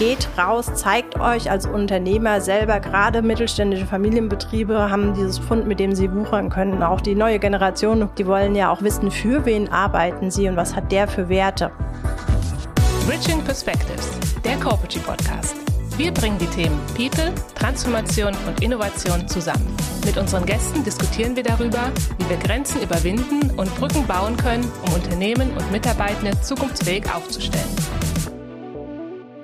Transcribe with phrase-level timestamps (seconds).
[0.00, 5.94] Geht raus, zeigt euch als Unternehmer selber, gerade mittelständische Familienbetriebe haben dieses Fund, mit dem
[5.94, 6.82] sie wuchern können.
[6.82, 10.74] Auch die neue Generation, die wollen ja auch wissen, für wen arbeiten sie und was
[10.74, 11.70] hat der für Werte.
[13.06, 14.08] Bridging Perspectives,
[14.42, 15.54] der Corporate Podcast.
[15.98, 19.76] Wir bringen die Themen People, Transformation und Innovation zusammen.
[20.06, 24.94] Mit unseren Gästen diskutieren wir darüber, wie wir Grenzen überwinden und Brücken bauen können, um
[24.94, 27.68] Unternehmen und Mitarbeitende zukunftsfähig aufzustellen.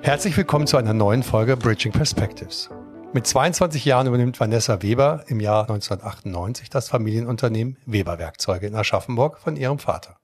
[0.07, 2.69] Herzlich willkommen zu einer neuen Folge Bridging Perspectives.
[3.11, 9.37] Mit 22 Jahren übernimmt Vanessa Weber im Jahr 1998 das Familienunternehmen Weber Werkzeuge in Aschaffenburg
[9.37, 10.15] von ihrem Vater.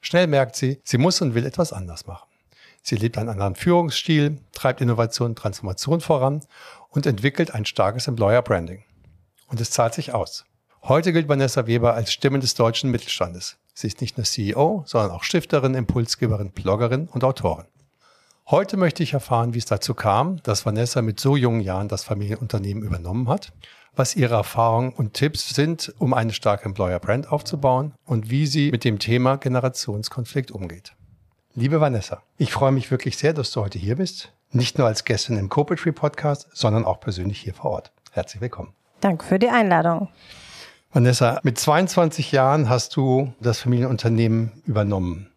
[0.00, 2.30] Schnell merkt sie, sie muss und will etwas anders machen.
[2.80, 6.40] Sie lebt einen anderen Führungsstil, treibt Innovation und Transformation voran
[6.88, 8.84] und entwickelt ein starkes Employer Branding.
[9.48, 10.46] Und es zahlt sich aus.
[10.84, 13.58] Heute gilt Vanessa Weber als Stimme des deutschen Mittelstandes.
[13.74, 17.66] Sie ist nicht nur CEO, sondern auch Stifterin, Impulsgeberin, Bloggerin und Autorin.
[18.48, 22.04] Heute möchte ich erfahren, wie es dazu kam, dass Vanessa mit so jungen Jahren das
[22.04, 23.52] Familienunternehmen übernommen hat,
[23.94, 28.70] was ihre Erfahrungen und Tipps sind, um eine starke Employer Brand aufzubauen und wie sie
[28.70, 30.94] mit dem Thema Generationskonflikt umgeht.
[31.54, 34.32] Liebe Vanessa, ich freue mich wirklich sehr, dass du heute hier bist.
[34.52, 37.92] Nicht nur als Gästin im Co-Poetry Podcast, sondern auch persönlich hier vor Ort.
[38.10, 38.72] Herzlich willkommen.
[39.00, 40.08] Danke für die Einladung.
[40.92, 45.29] Vanessa, mit 22 Jahren hast du das Familienunternehmen übernommen.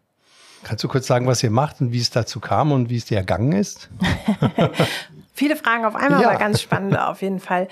[0.64, 3.04] Kannst du kurz sagen, was ihr macht und wie es dazu kam und wie es
[3.04, 3.88] dir ergangen ist?
[5.34, 6.30] Viele Fragen auf einmal, ja.
[6.30, 7.68] aber ganz spannend auf jeden Fall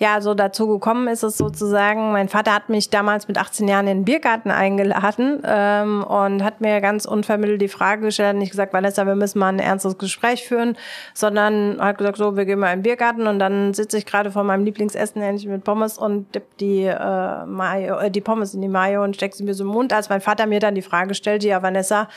[0.00, 3.86] ja so dazu gekommen ist es sozusagen, mein Vater hat mich damals mit 18 Jahren
[3.86, 8.72] in den Biergarten eingeladen ähm, und hat mir ganz unvermittelt die Frage gestellt, nicht gesagt,
[8.72, 10.78] Vanessa, wir müssen mal ein ernstes Gespräch führen,
[11.12, 14.30] sondern hat gesagt, so, wir gehen mal in den Biergarten und dann sitze ich gerade
[14.30, 18.62] vor meinem Lieblingsessen, ähnlich mit Pommes und dipp die, äh, Mayo, äh, die Pommes in
[18.62, 20.82] die Mayo und steck sie mir so im Mund, als mein Vater mir dann die
[20.82, 22.08] Frage stellte, ja Vanessa,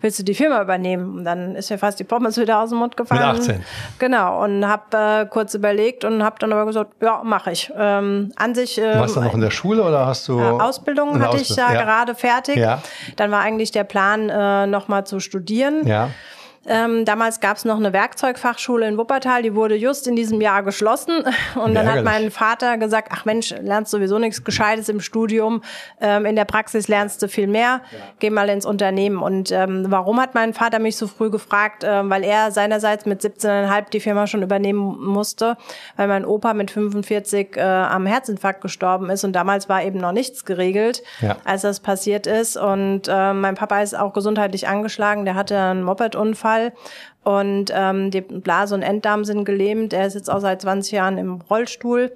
[0.00, 1.18] willst du die Firma übernehmen?
[1.18, 3.32] Und dann ist mir fast die Pommes wieder aus dem Mund gefallen.
[3.32, 3.64] Mit 18.
[3.98, 7.72] Genau, und habe äh, kurz überlegt und habe dann aber gesagt, ja, mache ich.
[7.74, 8.76] Ähm, an sich.
[8.76, 10.38] Ähm, Warst du noch in der Schule oder hast du?
[10.38, 11.50] Äh, Ausbildung hatte Ausbildung.
[11.50, 12.56] ich ja, ja, gerade fertig.
[12.56, 12.82] Ja.
[13.16, 15.86] Dann war eigentlich der Plan, äh, nochmal zu studieren.
[15.86, 16.10] Ja.
[16.64, 20.62] Ähm, damals gab es noch eine Werkzeugfachschule in Wuppertal, die wurde just in diesem Jahr
[20.62, 21.24] geschlossen.
[21.56, 25.62] Und dann hat mein Vater gesagt, ach Mensch, lernst sowieso nichts Gescheites im Studium,
[26.00, 27.98] ähm, in der Praxis lernst du viel mehr, ja.
[28.20, 29.18] geh mal ins Unternehmen.
[29.18, 31.82] Und ähm, warum hat mein Vater mich so früh gefragt?
[31.84, 35.56] Ähm, weil er seinerseits mit 17,5 die Firma schon übernehmen musste,
[35.96, 40.12] weil mein Opa mit 45 äh, am Herzinfarkt gestorben ist und damals war eben noch
[40.12, 41.36] nichts geregelt, ja.
[41.44, 42.56] als das passiert ist.
[42.56, 46.72] Und äh, mein Papa ist auch gesundheitlich angeschlagen, der hatte einen Mopedunfall Unfall
[47.24, 49.92] und ähm, die Blase und Enddarm sind gelähmt.
[49.92, 52.12] Er ist jetzt auch seit 20 Jahren im Rollstuhl.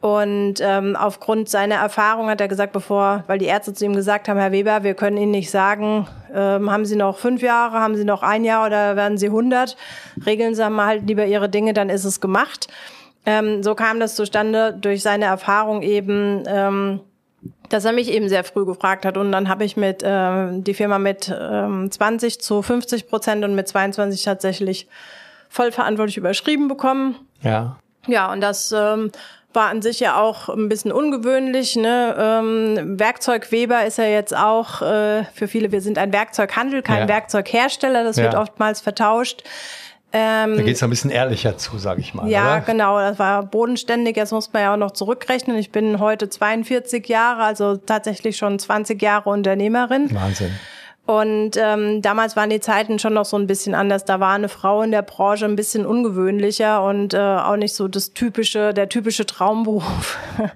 [0.00, 4.28] Und ähm, aufgrund seiner Erfahrung hat er gesagt, bevor, weil die Ärzte zu ihm gesagt
[4.28, 7.96] haben, Herr Weber, wir können Ihnen nicht sagen, ähm, haben Sie noch fünf Jahre, haben
[7.96, 9.76] Sie noch ein Jahr oder werden Sie 100?
[10.24, 12.68] Regeln Sie mal halt lieber Ihre Dinge, dann ist es gemacht.
[13.26, 16.44] Ähm, so kam das zustande durch seine Erfahrung eben.
[16.46, 17.00] Ähm,
[17.68, 19.16] dass er mich eben sehr früh gefragt hat.
[19.16, 23.54] Und dann habe ich mit äh, die Firma mit ähm, 20 zu 50 Prozent und
[23.54, 24.88] mit 22 tatsächlich
[25.48, 27.16] vollverantwortlich überschrieben bekommen.
[27.42, 27.76] Ja.
[28.06, 29.12] Ja, und das ähm,
[29.52, 31.76] war an sich ja auch ein bisschen ungewöhnlich.
[31.76, 32.14] Ne?
[32.18, 37.08] Ähm, Werkzeugweber ist ja jetzt auch äh, für viele, wir sind ein Werkzeughandel, kein ja.
[37.08, 38.24] Werkzeughersteller, das ja.
[38.24, 39.42] wird oftmals vertauscht.
[40.12, 42.28] Ähm, da geht es ein bisschen ehrlicher zu, sage ich mal.
[42.28, 42.60] Ja, oder?
[42.62, 42.98] genau.
[42.98, 44.16] Das war bodenständig.
[44.16, 45.56] Jetzt muss man ja auch noch zurückrechnen.
[45.58, 50.14] Ich bin heute 42 Jahre, also tatsächlich schon 20 Jahre Unternehmerin.
[50.14, 50.52] Wahnsinn.
[51.04, 54.04] Und ähm, damals waren die Zeiten schon noch so ein bisschen anders.
[54.04, 57.88] Da war eine Frau in der Branche ein bisschen ungewöhnlicher und äh, auch nicht so
[57.88, 60.18] das typische, der typische Traumberuf.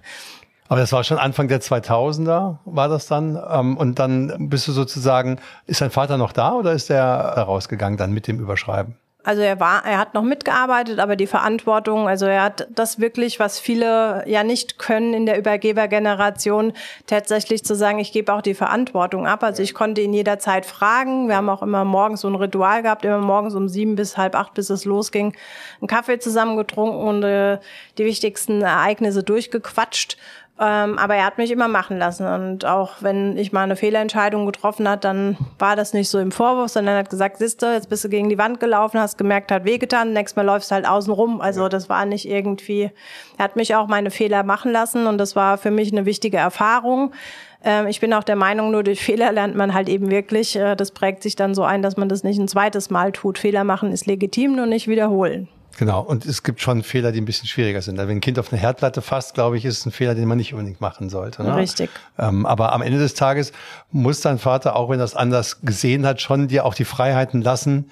[0.69, 3.39] Aber das war schon Anfang der 2000er, war das dann?
[3.51, 7.99] Ähm, und dann bist du sozusagen, ist dein Vater noch da oder ist der rausgegangen
[7.99, 8.97] dann mit dem Überschreiben?
[9.25, 13.39] Also er war, er hat noch mitgearbeitet, aber die Verantwortung, also er hat das wirklich,
[13.39, 16.73] was viele ja nicht können in der Übergebergeneration,
[17.07, 19.45] tatsächlich zu sagen, ich gebe auch die Verantwortung ab.
[19.45, 21.29] Also ich konnte ihn jederzeit fragen.
[21.29, 24.35] Wir haben auch immer morgens so ein Ritual gehabt, immer morgens um sieben bis halb
[24.35, 25.37] acht, bis es losging,
[25.81, 27.59] einen Kaffee zusammen getrunken und äh,
[27.99, 30.17] die wichtigsten Ereignisse durchgequatscht.
[30.61, 32.27] Ähm, aber er hat mich immer machen lassen.
[32.27, 36.31] Und auch wenn ich mal eine Fehlentscheidung getroffen hat, dann war das nicht so im
[36.31, 39.51] Vorwurf, sondern er hat gesagt, siehste, jetzt bist du gegen die Wand gelaufen, hast gemerkt,
[39.51, 41.41] hat wehgetan, nächstes Mal läufst du halt außen rum.
[41.41, 42.91] Also das war nicht irgendwie,
[43.39, 46.37] er hat mich auch meine Fehler machen lassen und das war für mich eine wichtige
[46.37, 47.13] Erfahrung.
[47.65, 50.57] Ähm, ich bin auch der Meinung, nur durch Fehler lernt man halt eben wirklich.
[50.57, 53.39] Äh, das prägt sich dann so ein, dass man das nicht ein zweites Mal tut.
[53.39, 55.49] Fehler machen ist legitim, nur nicht wiederholen.
[55.79, 57.99] Genau, und es gibt schon Fehler, die ein bisschen schwieriger sind.
[57.99, 60.29] Also wenn ein Kind auf eine Herdplatte fasst, glaube ich, ist es ein Fehler, den
[60.29, 61.43] man nicht unbedingt machen sollte.
[61.43, 61.57] Ne?
[61.57, 61.91] Richtig.
[62.19, 63.53] Ähm, aber am Ende des Tages
[63.91, 67.43] muss dein Vater, auch wenn er das anders gesehen hat, schon dir auch die Freiheiten
[67.43, 67.91] lassen,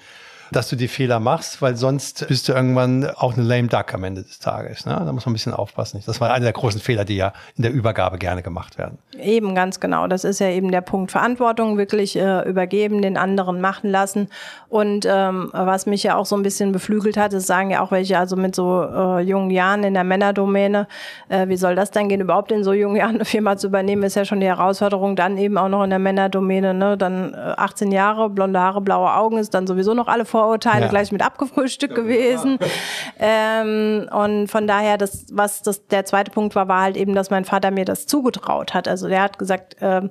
[0.51, 4.03] dass du die Fehler machst, weil sonst bist du irgendwann auch eine lame duck am
[4.03, 4.85] Ende des Tages.
[4.85, 4.93] Ne?
[4.93, 6.01] Da muss man ein bisschen aufpassen.
[6.05, 8.97] Das war einer der großen Fehler, die ja in der Übergabe gerne gemacht werden.
[9.17, 10.07] Eben, ganz genau.
[10.07, 14.27] Das ist ja eben der Punkt Verantwortung, wirklich äh, übergeben, den anderen machen lassen.
[14.67, 17.91] Und ähm, was mich ja auch so ein bisschen beflügelt hat, das sagen ja auch
[17.91, 20.87] welche, also mit so äh, jungen Jahren in der Männerdomäne,
[21.29, 24.03] äh, wie soll das denn gehen, überhaupt in so jungen Jahren eine Firma zu übernehmen,
[24.03, 26.97] ist ja schon die Herausforderung, dann eben auch noch in der Männerdomäne, ne?
[26.97, 30.87] dann äh, 18 Jahre, blonde Haare, blaue Augen, ist dann sowieso noch alle Vorurteile ja.
[30.87, 32.57] gleich mit abgefrühstückt ja, gewesen.
[33.19, 37.29] Ähm, und von daher, das, was das der zweite Punkt war, war halt eben, dass
[37.29, 38.87] mein Vater mir das zugetraut hat.
[38.87, 40.09] Also der hat gesagt, ähm,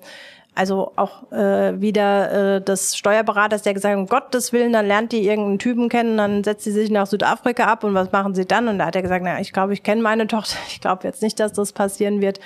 [0.55, 5.12] also auch äh, wieder äh, des Steuerberaters, der gesagt hat, um Gottes Willen, dann lernt
[5.12, 8.47] die irgendeinen Typen kennen, dann setzt sie sich nach Südafrika ab und was machen sie
[8.47, 8.69] dann?
[8.69, 11.23] Und da hat er gesagt, na, ich glaube, ich kenne meine Tochter, ich glaube jetzt
[11.23, 12.41] nicht, dass das passieren wird.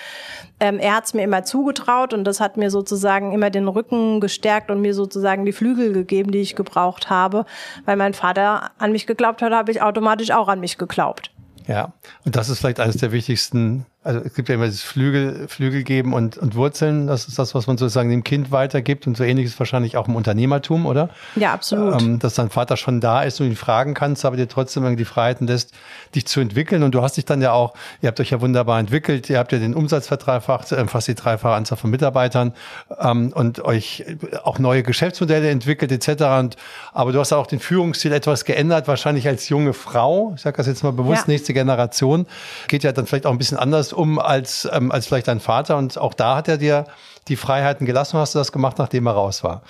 [0.61, 4.21] Ähm, er hat es mir immer zugetraut und das hat mir sozusagen immer den Rücken
[4.21, 7.47] gestärkt und mir sozusagen die Flügel gegeben, die ich gebraucht habe.
[7.85, 11.31] Weil mein Vater an mich geglaubt hat, habe ich automatisch auch an mich geglaubt.
[11.67, 15.49] Ja, und das ist vielleicht eines der wichtigsten also es gibt ja immer das Flügel,
[15.49, 17.07] Flügel geben und, und Wurzeln.
[17.07, 20.09] Das ist das, was man sozusagen dem Kind weitergibt und so ähnlich ist wahrscheinlich auch
[20.09, 21.09] im Unternehmertum, oder?
[21.37, 22.03] Ja, absolut.
[22.03, 25.05] Ähm, dass dein Vater schon da ist und ihn fragen kannst, aber dir trotzdem irgendwie
[25.05, 25.73] die Freiheiten lässt,
[26.15, 26.83] dich zu entwickeln.
[26.83, 27.73] Und du hast dich dann ja auch,
[28.03, 31.15] ihr habt euch ja wunderbar entwickelt, ihr habt ja den Umsatz verdreifacht, äh, fast die
[31.15, 32.53] dreifache Anzahl von Mitarbeitern
[33.01, 34.05] ähm, und euch
[34.43, 36.25] auch neue Geschäftsmodelle entwickelt etc.
[36.41, 36.57] Und,
[36.93, 40.35] aber du hast auch den Führungsstil etwas geändert, wahrscheinlich als junge Frau.
[40.37, 41.33] Ich sage das jetzt mal bewusst, ja.
[41.33, 42.27] nächste Generation.
[42.69, 45.77] Geht ja dann vielleicht auch ein bisschen anders um als, ähm, als vielleicht dein Vater.
[45.77, 46.87] Und auch da hat er dir
[47.29, 48.19] die Freiheiten gelassen.
[48.19, 49.63] Hast du das gemacht, nachdem er raus war?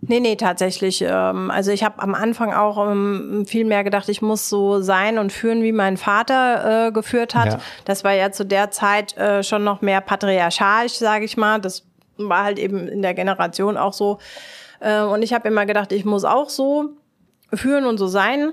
[0.00, 1.02] Nee, nee, tatsächlich.
[1.06, 5.18] Ähm, also ich habe am Anfang auch ähm, viel mehr gedacht, ich muss so sein
[5.18, 7.52] und führen, wie mein Vater äh, geführt hat.
[7.54, 7.60] Ja.
[7.84, 11.60] Das war ja zu der Zeit äh, schon noch mehr patriarchalisch, sage ich mal.
[11.60, 11.84] Das
[12.16, 14.18] war halt eben in der Generation auch so.
[14.80, 16.90] Äh, und ich habe immer gedacht, ich muss auch so
[17.52, 18.52] führen und so sein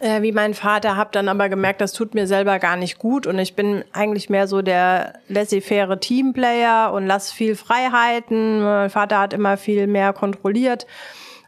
[0.00, 3.26] äh, wie mein Vater, habe dann aber gemerkt, das tut mir selber gar nicht gut
[3.26, 8.62] und ich bin eigentlich mehr so der laissez-faire Teamplayer und lass viel Freiheiten.
[8.62, 10.86] Mein Vater hat immer viel mehr kontrolliert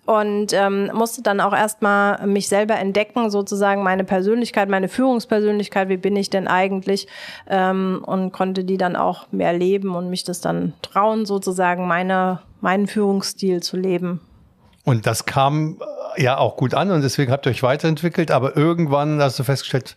[0.06, 5.98] und ähm, musste dann auch erstmal mich selber entdecken, sozusagen meine Persönlichkeit, meine Führungspersönlichkeit, wie
[5.98, 7.06] bin ich denn eigentlich
[7.48, 12.40] ähm, und konnte die dann auch mehr leben und mich das dann trauen, sozusagen meine,
[12.60, 14.20] meinen Führungsstil zu leben.
[14.84, 15.78] Und das kam
[16.16, 19.96] ja auch gut an und deswegen habt ihr euch weiterentwickelt, aber irgendwann hast du festgestellt,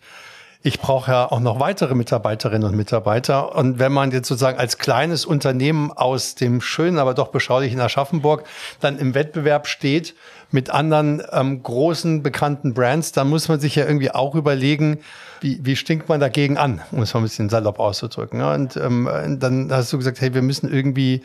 [0.66, 3.54] ich brauche ja auch noch weitere Mitarbeiterinnen und Mitarbeiter.
[3.54, 8.44] Und wenn man jetzt sozusagen als kleines Unternehmen aus dem schönen, aber doch beschaulichen Aschaffenburg
[8.80, 10.14] dann im Wettbewerb steht
[10.50, 15.00] mit anderen ähm, großen bekannten Brands, dann muss man sich ja irgendwie auch überlegen,
[15.42, 18.40] wie, wie stinkt man dagegen an, um es mal ein bisschen salopp auszudrücken.
[18.40, 21.22] Und ähm, dann hast du gesagt, hey, wir müssen irgendwie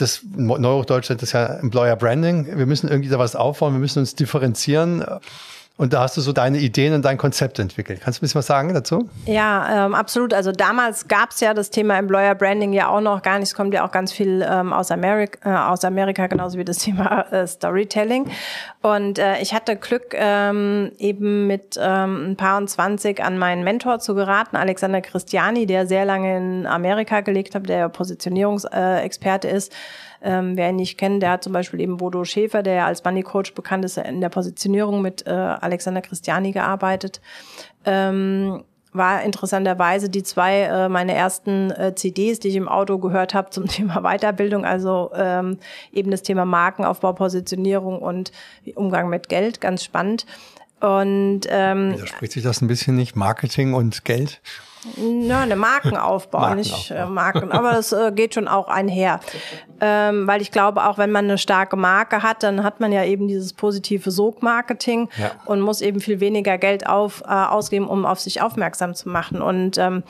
[0.00, 2.46] das Neuhochdeutschland ist ja Employer Branding.
[2.58, 5.04] Wir müssen irgendwie da was aufbauen, wir müssen uns differenzieren.
[5.78, 8.00] Und da hast du so deine Ideen und dein Konzept entwickelt.
[8.02, 9.08] Kannst du ein bisschen was sagen dazu?
[9.26, 10.34] Ja, ähm, absolut.
[10.34, 13.50] Also damals gab es ja das Thema Employer Branding ja auch noch gar nicht.
[13.50, 16.78] Es kommt ja auch ganz viel ähm, aus, Amerika, äh, aus Amerika, genauso wie das
[16.78, 18.28] Thema äh, Storytelling.
[18.82, 23.62] Und äh, ich hatte Glück, ähm, eben mit ähm, ein paar und zwanzig an meinen
[23.62, 29.72] Mentor zu geraten, Alexander Christiani, der sehr lange in Amerika gelebt hat, der Positionierungsexperte ist
[30.22, 33.04] ähm, wer ihn nicht kennt, der hat zum Beispiel eben Bodo Schäfer, der ja als
[33.04, 37.20] Money Coach bekannt ist, in der Positionierung mit äh, Alexander Christiani gearbeitet.
[37.84, 43.34] Ähm, war interessanterweise die zwei äh, meine ersten äh, CDs, die ich im Auto gehört
[43.34, 45.58] habe zum Thema Weiterbildung, also ähm,
[45.92, 48.32] eben das Thema Markenaufbau, Positionierung und
[48.74, 50.26] Umgang mit Geld, ganz spannend.
[50.80, 54.40] Und ähm, widerspricht sich das ein bisschen nicht Marketing und Geld?
[54.96, 56.54] Ja, eine Markenaufbau, Markenaufbau.
[56.54, 59.20] nicht äh, Marken, aber das äh, geht schon auch einher.
[59.80, 63.04] Ähm, weil ich glaube, auch wenn man eine starke Marke hat, dann hat man ja
[63.04, 65.32] eben dieses positive Sogmarketing ja.
[65.44, 69.42] und muss eben viel weniger Geld auf, äh, ausgeben, um auf sich aufmerksam zu machen.
[69.42, 70.02] Und ähm,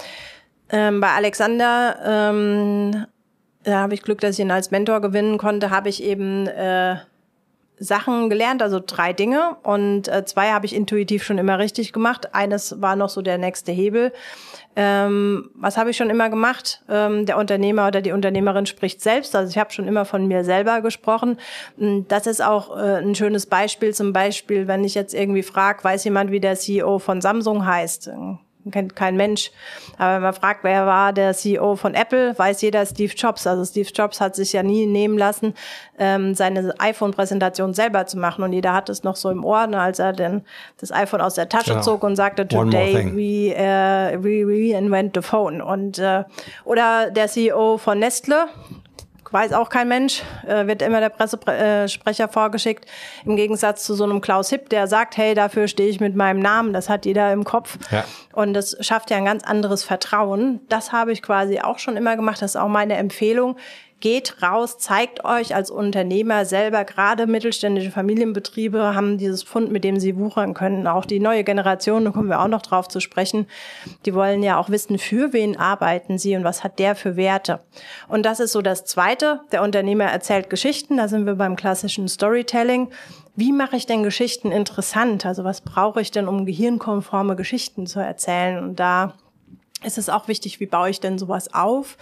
[0.70, 3.06] ähm, bei Alexander ähm,
[3.68, 6.96] da habe ich Glück, dass ich ihn als Mentor gewinnen konnte, habe ich eben äh,
[7.78, 9.56] Sachen gelernt, also drei Dinge.
[9.62, 12.34] Und äh, zwei habe ich intuitiv schon immer richtig gemacht.
[12.34, 14.12] Eines war noch so der nächste Hebel.
[14.76, 16.82] Ähm, was habe ich schon immer gemacht?
[16.88, 19.34] Ähm, der Unternehmer oder die Unternehmerin spricht selbst.
[19.34, 21.38] Also ich habe schon immer von mir selber gesprochen.
[21.78, 23.92] Hm, das ist auch äh, ein schönes Beispiel.
[23.94, 28.10] Zum Beispiel, wenn ich jetzt irgendwie frage, weiß jemand, wie der CEO von Samsung heißt?
[28.70, 29.50] Kennt kein Mensch.
[29.96, 33.46] Aber wenn man fragt, wer war der CEO von Apple, weiß jeder Steve Jobs.
[33.46, 35.54] Also Steve Jobs hat sich ja nie nehmen lassen,
[35.98, 38.44] ähm, seine iPhone-Präsentation selber zu machen.
[38.44, 40.42] Und jeder hat es noch so im Ohr, ne, als er denn
[40.80, 41.82] das iPhone aus der Tasche genau.
[41.82, 45.60] zog und sagte, today we, uh, we reinvent the phone.
[45.60, 46.24] Und, äh,
[46.64, 48.48] oder der CEO von Nestle,
[49.32, 52.86] weiß auch kein Mensch, äh, wird immer der Pressesprecher vorgeschickt.
[53.24, 56.40] Im Gegensatz zu so einem Klaus Hipp, der sagt, hey, dafür stehe ich mit meinem
[56.40, 57.78] Namen, das hat jeder im Kopf.
[57.90, 58.04] Ja.
[58.32, 60.60] Und das schafft ja ein ganz anderes Vertrauen.
[60.68, 63.56] Das habe ich quasi auch schon immer gemacht, das ist auch meine Empfehlung
[64.00, 69.98] geht raus, zeigt euch als Unternehmer selber, gerade mittelständische Familienbetriebe haben dieses Pfund, mit dem
[69.98, 70.86] sie wuchern können.
[70.86, 73.46] Auch die neue Generation, da kommen wir auch noch drauf zu sprechen,
[74.04, 77.60] die wollen ja auch wissen, für wen arbeiten sie und was hat der für Werte.
[78.06, 79.40] Und das ist so das Zweite.
[79.50, 82.88] Der Unternehmer erzählt Geschichten, da sind wir beim klassischen Storytelling.
[83.34, 85.26] Wie mache ich denn Geschichten interessant?
[85.26, 88.62] Also was brauche ich denn, um gehirnkonforme Geschichten zu erzählen?
[88.62, 89.14] Und da
[89.82, 91.96] es ist auch wichtig, wie baue ich denn sowas auf?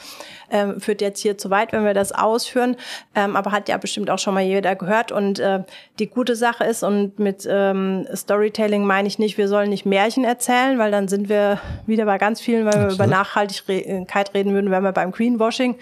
[0.51, 2.77] Ähm, führt jetzt hier zu weit, wenn wir das ausführen,
[3.15, 5.13] ähm, aber hat ja bestimmt auch schon mal jeder gehört.
[5.13, 5.65] Und äh,
[5.99, 10.25] die gute Sache ist, und mit ähm, Storytelling meine ich nicht, wir sollen nicht Märchen
[10.25, 14.71] erzählen, weil dann sind wir wieder bei ganz vielen, weil wir über Nachhaltigkeit reden würden,
[14.71, 15.77] wären wir beim Greenwashing.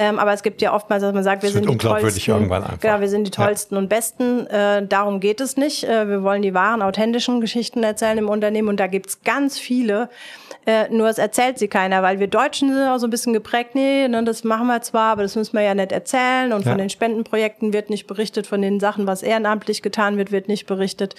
[0.00, 2.30] Ähm, aber es gibt ja oftmals, dass man sagt, wir das sind die tollsten.
[2.30, 2.80] Irgendwann einfach.
[2.80, 3.80] Genau, wir sind die tollsten ja.
[3.80, 4.46] und besten.
[4.46, 5.82] Äh, darum geht es nicht.
[5.82, 10.08] Äh, wir wollen die wahren, authentischen Geschichten erzählen im Unternehmen und da gibt's ganz viele.
[10.66, 13.70] Äh, nur es erzählt sie keiner, weil wir Deutschen sind auch so ein bisschen geprägt,
[13.74, 16.52] nee, ne, das machen wir zwar, aber das müssen wir ja nicht erzählen.
[16.52, 16.70] Und ja.
[16.70, 20.66] von den Spendenprojekten wird nicht berichtet, von den Sachen, was ehrenamtlich getan wird, wird nicht
[20.66, 21.14] berichtet.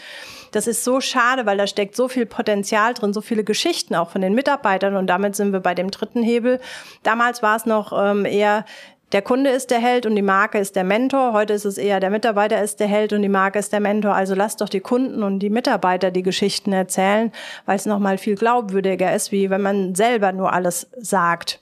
[0.52, 4.12] Das ist so schade, weil da steckt so viel Potenzial drin, so viele Geschichten auch
[4.12, 4.96] von den Mitarbeitern.
[4.96, 6.60] Und damit sind wir bei dem dritten Hebel.
[7.04, 8.66] Damals war es noch ähm, eher
[9.12, 11.34] der Kunde ist der Held und die Marke ist der Mentor.
[11.34, 14.14] Heute ist es eher der Mitarbeiter ist der Held und die Marke ist der Mentor.
[14.14, 17.32] Also lasst doch die Kunden und die Mitarbeiter die Geschichten erzählen,
[17.66, 21.60] weil es nochmal viel glaubwürdiger ist, wie wenn man selber nur alles sagt.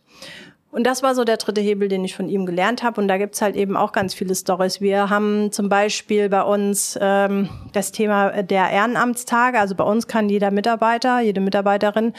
[0.78, 3.02] Und das war so der dritte Hebel, den ich von ihm gelernt habe.
[3.02, 4.80] Und da gibt's halt eben auch ganz viele Stories.
[4.80, 9.60] Wir haben zum Beispiel bei uns ähm, das Thema der Ehrenamtstage.
[9.60, 12.14] Also bei uns kann jeder Mitarbeiter, jede Mitarbeiterin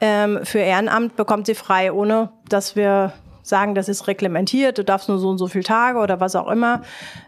[0.00, 3.12] ähm, für Ehrenamt bekommt sie frei, ohne dass wir
[3.50, 6.48] sagen, das ist reglementiert, du darfst nur so und so viele Tage oder was auch
[6.50, 6.80] immer.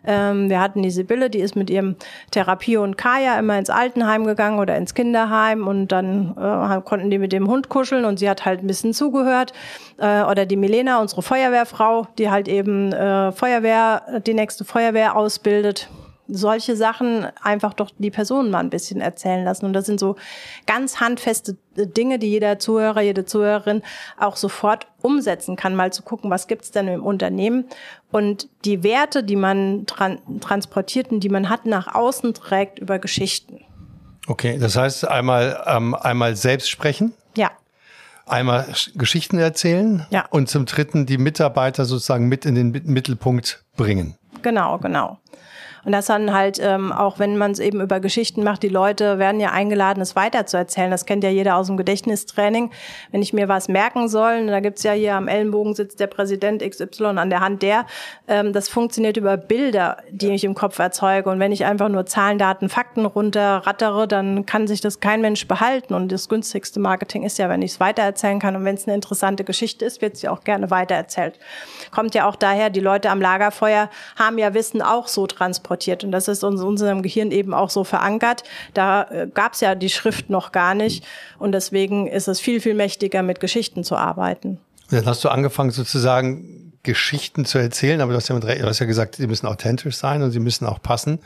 [0.07, 1.97] Ähm, wir hatten die Sibylle, die ist mit ihrem
[2.31, 7.19] Therapie und Kaya immer ins Altenheim gegangen oder ins Kinderheim und dann äh, konnten die
[7.19, 9.52] mit dem Hund kuscheln und sie hat halt ein bisschen zugehört.
[9.99, 15.91] Äh, oder die Milena, unsere Feuerwehrfrau, die halt eben äh, Feuerwehr, die nächste Feuerwehr ausbildet
[16.29, 19.67] solche Sachen einfach doch die Personen mal ein bisschen erzählen lassen.
[19.67, 20.17] Und das sind so
[20.67, 23.83] ganz handfeste Dinge, die jeder Zuhörer, jede Zuhörerin
[24.19, 27.67] auch sofort umsetzen kann, mal zu gucken, was gibt's denn im Unternehmen
[28.11, 32.99] und die Werte, die man tran transportiert und die man hat, nach außen trägt über
[32.99, 33.61] Geschichten.
[34.29, 37.14] Okay, das heißt einmal, ähm, einmal selbst sprechen.
[37.37, 37.50] Ja.
[38.26, 40.07] Einmal Geschichten erzählen.
[40.11, 40.26] Ja.
[40.31, 44.17] Und zum Dritten die Mitarbeiter sozusagen mit in den Mittelpunkt bringen.
[44.43, 45.19] Genau, genau.
[45.85, 49.19] Und das dann halt, ähm, auch wenn man es eben über Geschichten macht, die Leute
[49.19, 50.91] werden ja eingeladen, es weiterzuerzählen.
[50.91, 52.71] Das kennt ja jeder aus dem Gedächtnistraining.
[53.11, 56.62] Wenn ich mir was merken soll, da gibt's ja hier am Ellenbogen sitzt der Präsident
[56.62, 57.87] XY an der Hand der,
[58.29, 61.29] ähm, das funktioniert über Bilder, die ich im Kopf erzeuge.
[61.31, 65.49] Und wenn ich einfach nur Zahlen, Daten, Fakten runterrattere, dann kann sich das kein Mensch
[65.49, 65.95] behalten.
[65.95, 68.55] Und das günstigste Marketing ist ja, wenn ich es weitererzählen kann.
[68.55, 71.39] Und wenn es eine interessante Geschichte ist, wird sie auch gerne weitererzählt.
[71.91, 76.05] Kommt ja auch daher, die Leute am Lagerfeuer haben ja Wissen auch so transportiert transportiert.
[76.05, 78.43] Und das ist in unserem Gehirn eben auch so verankert.
[78.75, 81.05] Da äh, gab es ja die Schrift noch gar nicht.
[81.38, 84.59] Und deswegen ist es viel, viel mächtiger, mit Geschichten zu arbeiten.
[84.91, 88.81] Dann hast du angefangen sozusagen Geschichten zu erzählen, aber du hast ja, mit, du hast
[88.81, 91.21] ja gesagt, sie müssen authentisch sein und sie müssen auch passen.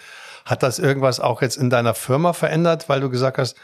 [0.45, 3.57] Hat das irgendwas auch jetzt in deiner Firma verändert, weil du gesagt hast,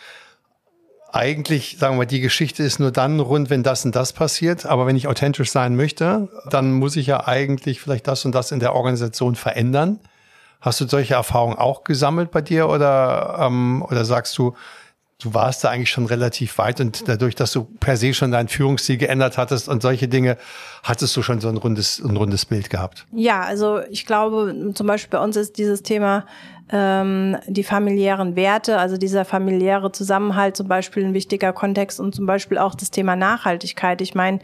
[1.15, 4.65] eigentlich, sagen wir, die Geschichte ist nur dann rund, wenn das und das passiert.
[4.65, 8.51] Aber wenn ich authentisch sein möchte, dann muss ich ja eigentlich vielleicht das und das
[8.51, 10.01] in der Organisation verändern.
[10.63, 14.55] Hast du solche Erfahrungen auch gesammelt bei dir oder, ähm, oder sagst du,
[15.23, 18.49] du warst da eigentlich schon relativ weit und dadurch, dass du per se schon dein
[18.49, 20.37] Führungsstil geändert hattest und solche Dinge,
[20.83, 23.07] hattest du schon so ein rundes, ein rundes Bild gehabt?
[23.13, 26.27] Ja, also ich glaube, zum Beispiel bei uns ist dieses Thema
[26.73, 32.27] ähm, die familiären Werte, also dieser familiäre Zusammenhalt zum Beispiel ein wichtiger Kontext und zum
[32.27, 34.01] Beispiel auch das Thema Nachhaltigkeit.
[34.01, 34.41] Ich meine,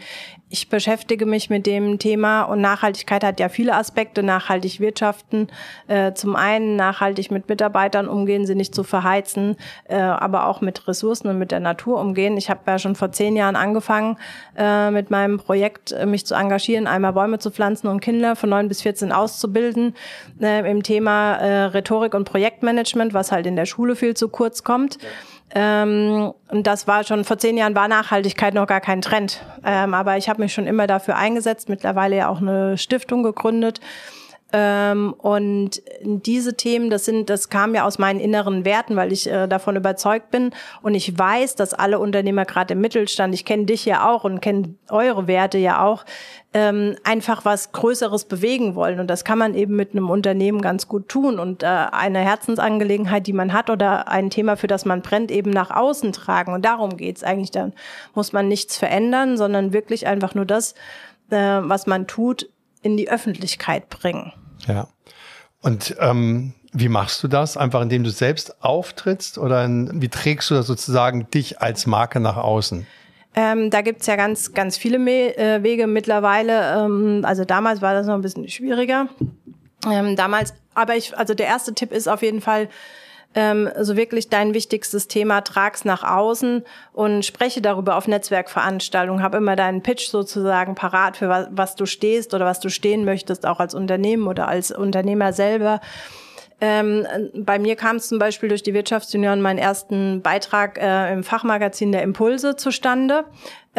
[0.51, 4.23] ich beschäftige mich mit dem Thema und Nachhaltigkeit hat ja viele Aspekte.
[4.23, 5.49] Nachhaltig wirtschaften,
[5.89, 10.89] äh, zum einen nachhaltig mit Mitarbeitern umgehen, sie nicht zu verheizen, äh, aber auch mit
[10.89, 12.37] Ressourcen und mit der Natur umgehen.
[12.37, 14.17] Ich habe ja schon vor zehn Jahren angefangen,
[14.57, 18.51] äh, mit meinem Projekt äh, mich zu engagieren, einmal Bäume zu pflanzen und Kinder von
[18.51, 19.95] neun bis 14 auszubilden
[20.41, 24.63] äh, im Thema äh, Rhetorik und Projektmanagement, was halt in der Schule viel zu kurz
[24.63, 24.99] kommt.
[25.01, 25.09] Ja.
[25.55, 29.43] Ähm, und das war schon vor zehn Jahren war Nachhaltigkeit noch gar kein Trend.
[29.65, 33.81] Ähm, aber ich habe mich schon immer dafür eingesetzt, mittlerweile ja auch eine Stiftung gegründet.
[34.51, 39.31] Ähm, und diese Themen, das sind, das kam ja aus meinen inneren Werten, weil ich
[39.31, 40.53] äh, davon überzeugt bin.
[40.81, 44.41] Und ich weiß, dass alle Unternehmer gerade im Mittelstand, ich kenne dich ja auch und
[44.41, 46.07] kenne eure Werte ja auch,
[46.55, 49.01] ähm, einfach was Größeres bewegen wollen.
[49.01, 53.27] Und das kann man eben mit einem Unternehmen ganz gut tun und äh, eine Herzensangelegenheit,
[53.27, 56.55] die man hat oder ein Thema, für das man brennt, eben nach außen tragen.
[56.55, 57.51] Und darum geht's eigentlich.
[57.51, 57.75] Dann
[58.15, 60.73] muss man nichts verändern, sondern wirklich einfach nur das,
[61.29, 62.49] äh, was man tut,
[62.83, 64.33] in die Öffentlichkeit bringen.
[64.69, 64.89] Ja.
[65.61, 67.57] Und ähm, wie machst du das?
[67.57, 72.21] Einfach indem du selbst auftrittst oder in, wie trägst du das sozusagen dich als Marke
[72.21, 72.87] nach außen?
[73.35, 76.85] Ähm, da gibt's ja ganz, ganz viele Me äh, Wege mittlerweile.
[76.85, 79.09] Ähm, also damals war das noch ein bisschen schwieriger.
[79.91, 82.69] Ähm, damals, aber ich, also der erste Tipp ist auf jeden Fall,
[83.35, 89.23] ähm, so wirklich dein wichtigstes Thema trag's nach außen und spreche darüber auf Netzwerkveranstaltungen.
[89.23, 93.05] Hab immer deinen Pitch sozusagen parat für was, was du stehst oder was du stehen
[93.05, 95.81] möchtest, auch als Unternehmen oder als Unternehmer selber.
[96.61, 101.23] Ähm, bei mir kam es zum Beispiel durch die Wirtschaftsunion meinen ersten Beitrag äh, im
[101.23, 103.25] Fachmagazin der Impulse zustande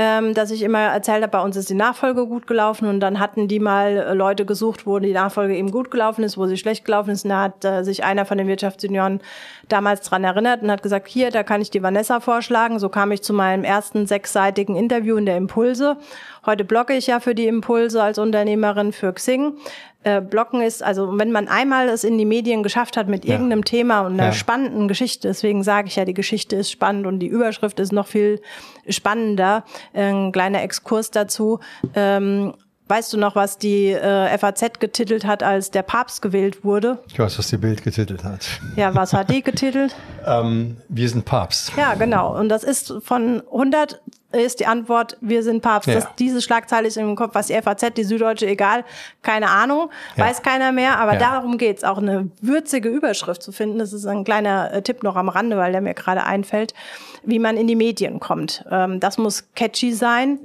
[0.02, 3.20] ähm, dass ich immer erzählt habe, bei uns ist die Nachfolge gut gelaufen und dann
[3.20, 6.56] hatten die mal äh, Leute gesucht, wo die Nachfolge eben gut gelaufen ist, wo sie
[6.56, 7.26] schlecht gelaufen ist.
[7.26, 9.20] Und da hat äh, sich einer von den Wirtschaftsjunioren
[9.68, 12.80] damals dran erinnert und hat gesagt, hier, da kann ich die Vanessa vorschlagen.
[12.80, 15.98] So kam ich zu meinem ersten sechsseitigen Interview in der Impulse.
[16.46, 19.58] Heute blogge ich ja für die Impulse als Unternehmerin für Xing
[20.04, 23.34] äh, Blocken ist, also wenn man einmal es in die Medien geschafft hat mit ja.
[23.34, 24.32] irgendeinem Thema und einer ja.
[24.32, 28.08] spannenden Geschichte, deswegen sage ich ja, die Geschichte ist spannend und die Überschrift ist noch
[28.08, 28.42] viel
[28.88, 29.66] spannender.
[29.94, 31.60] Äh, ein kleiner Exkurs dazu.
[31.96, 32.54] Ähm,
[32.90, 36.98] Weißt du noch, was die äh, FAZ getitelt hat, als der Papst gewählt wurde?
[37.08, 38.48] Ich weiß, was die Bild getitelt hat.
[38.76, 39.96] Ja, was hat die getitelt?
[40.26, 41.72] ähm, wir sind Papst.
[41.78, 42.36] Ja, genau.
[42.38, 45.88] Und das ist von 100 ist die Antwort, wir sind Papst.
[45.88, 45.96] Ja.
[45.96, 48.86] Das, diese Schlagzeile ist im Kopf, was die FAZ, die Süddeutsche, egal,
[49.24, 50.26] keine Ahnung, ja.
[50.26, 51.20] weiß keiner mehr, aber ja.
[51.20, 53.80] darum geht's, auch eine würzige Überschrift zu finden.
[53.80, 56.76] Das ist ein kleiner äh, Tipp noch am Rande, weil der mir gerade einfällt,
[57.24, 58.64] wie man in die Medien kommt.
[58.70, 60.40] Ähm, das muss catchy sein.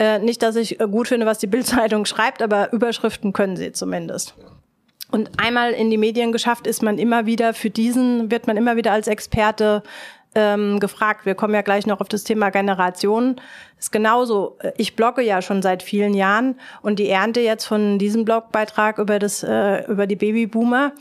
[0.00, 3.70] Äh, nicht, dass ich äh, gut finde, was die Bildzeitung schreibt, aber Überschriften können sie
[3.72, 4.34] zumindest.
[5.10, 8.76] Und einmal in die Medien geschafft ist man immer wieder für diesen, wird man immer
[8.76, 9.82] wieder als Experte
[10.34, 11.26] ähm, gefragt.
[11.26, 13.40] Wir kommen ja gleich noch auf das Thema Generationen.
[13.78, 14.56] Ist genauso.
[14.76, 19.18] Ich blogge ja schon seit vielen Jahren und die Ernte jetzt von diesem Blogbeitrag über
[19.18, 20.92] das äh, über die Babyboomer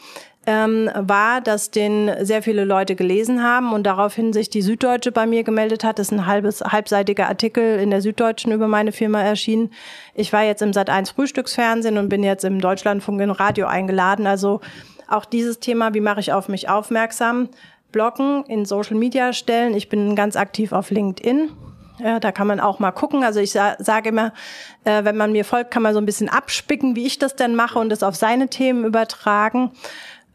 [0.46, 5.26] ähm, war, dass den sehr viele Leute gelesen haben und daraufhin sich die Süddeutsche bei
[5.26, 6.00] mir gemeldet hat.
[6.00, 9.72] Das ist ein halbes, halbseitiger Artikel in der Süddeutschen über meine Firma erschienen.
[10.16, 14.28] Ich war jetzt im Sat1 Frühstücksfernsehen und bin jetzt im Deutschlandfunk in Radio eingeladen.
[14.28, 14.62] Also
[15.08, 17.50] auch dieses Thema, wie mache ich auf mich aufmerksam?
[17.92, 19.74] Bloggen, in Social Media stellen.
[19.74, 21.50] Ich bin ganz aktiv auf LinkedIn.
[22.00, 23.24] Ja, da kann man auch mal gucken.
[23.24, 24.34] Also ich sa sage immer,
[24.86, 27.56] äh, wenn man mir folgt, kann man so ein bisschen abspicken, wie ich das denn
[27.56, 29.72] mache und das auf seine Themen übertragen.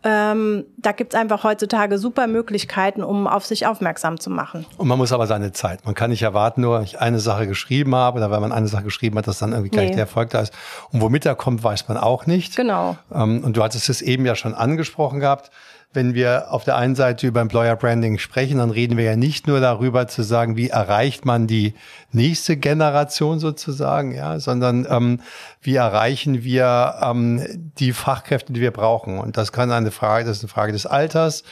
[0.04, 4.66] Ähm, da gibt's einfach heutzutage super Möglichkeiten, um auf sich aufmerksam zu machen.
[4.76, 5.84] Und man muss aber seine Zeit.
[5.86, 8.84] Man kann nicht erwarten, nur ich eine Sache geschrieben habe, oder weil man eine Sache
[8.84, 9.94] geschrieben hat, dass dann irgendwie gleich nee.
[9.94, 10.52] der Erfolg da ist.
[10.92, 12.54] Und womit er kommt, weiß man auch nicht.
[12.54, 12.96] Genau.
[13.12, 15.50] Ähm, und du hattest es eben ja schon angesprochen gehabt
[15.94, 19.46] wenn wir auf der einen Seite über Employer Branding sprechen, dann reden wir ja nicht
[19.46, 21.74] nur darüber zu sagen, wie erreicht man die
[22.12, 25.20] nächste Generation sozusagen, ja, sondern ähm,
[25.60, 29.18] wie erreichen wir ähm, die Fachkräfte, die wir brauchen.
[29.18, 31.44] Und das kann eine Frage, das ist eine Frage des Alters.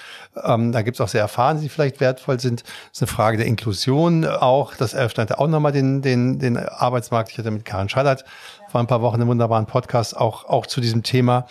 [0.43, 2.63] Ähm, da gibt es auch sehr erfahren, die vielleicht wertvoll sind.
[2.63, 4.75] Das ist eine Frage der Inklusion auch.
[4.75, 7.31] Das eröffnet auch nochmal den, den, den Arbeitsmarkt.
[7.31, 8.25] Ich hatte mit Karin Schallert
[8.73, 11.47] vor ein paar Wochen einen wunderbaren Podcast auch, auch zu diesem Thema.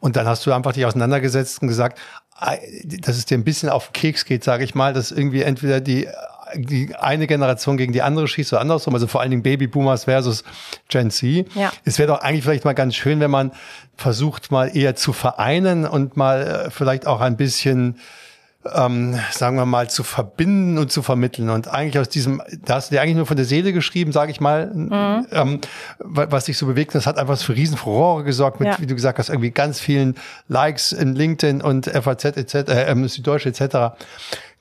[0.00, 1.98] Und dann hast du einfach dich auseinandergesetzt und gesagt,
[2.84, 6.08] dass es dir ein bisschen auf Keks geht, sage ich mal, dass irgendwie entweder die
[6.56, 10.44] die eine Generation gegen die andere schießt oder andersrum, also vor allen Dingen Babyboomers versus
[10.88, 11.46] Gen Z.
[11.54, 11.72] Ja.
[11.84, 13.52] Es wäre doch eigentlich vielleicht mal ganz schön, wenn man
[13.96, 17.98] versucht, mal eher zu vereinen und mal äh, vielleicht auch ein bisschen
[18.72, 21.50] ähm, sagen wir mal, zu verbinden und zu vermitteln.
[21.50, 24.30] Und eigentlich aus diesem, da hast du dir eigentlich nur von der Seele geschrieben, sage
[24.30, 25.26] ich mal, mhm.
[25.30, 25.60] ähm,
[25.98, 26.94] was dich so bewegt.
[26.94, 28.80] Das hat einfach für Riesenfurore gesorgt mit, ja.
[28.80, 30.14] wie du gesagt hast, irgendwie ganz vielen
[30.48, 33.96] Likes in LinkedIn und FAZ etc., äh, Süddeutsche etc.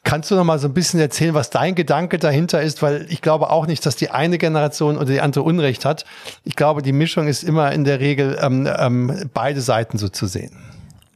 [0.04, 2.82] Kannst du noch mal so ein bisschen erzählen, was dein Gedanke dahinter ist?
[2.82, 6.04] Weil ich glaube auch nicht, dass die eine Generation oder die andere Unrecht hat.
[6.44, 10.26] Ich glaube, die Mischung ist immer in der Regel ähm, ähm, beide Seiten so zu
[10.26, 10.52] sehen.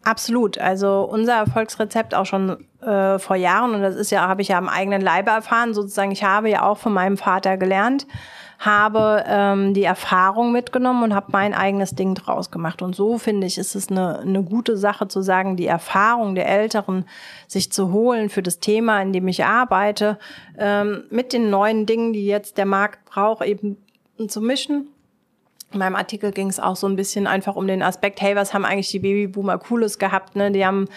[0.04, 0.58] Absolut.
[0.58, 4.58] Also unser Erfolgsrezept auch schon äh, vor Jahren und das ist ja, habe ich ja
[4.58, 5.74] am eigenen Leibe erfahren.
[5.74, 8.08] Sozusagen, ich habe ja auch von meinem Vater gelernt,
[8.60, 12.82] habe ähm, die Erfahrung mitgenommen und habe mein eigenes Ding draus gemacht.
[12.82, 16.48] Und so finde ich, ist es eine, eine gute Sache zu sagen, die Erfahrung der
[16.48, 17.06] Älteren
[17.48, 20.18] sich zu holen für das Thema, in dem ich arbeite,
[20.58, 23.78] ähm, mit den neuen Dingen, die jetzt der Markt braucht, eben
[24.28, 24.88] zu mischen
[25.74, 28.54] In meinem Artikel ging es auch so ein bisschen einfach um den Aspekt, hey, was
[28.54, 30.36] haben eigentlich die Babyboomer Cooles gehabt?
[30.36, 30.52] Ne?
[30.52, 30.88] Die haben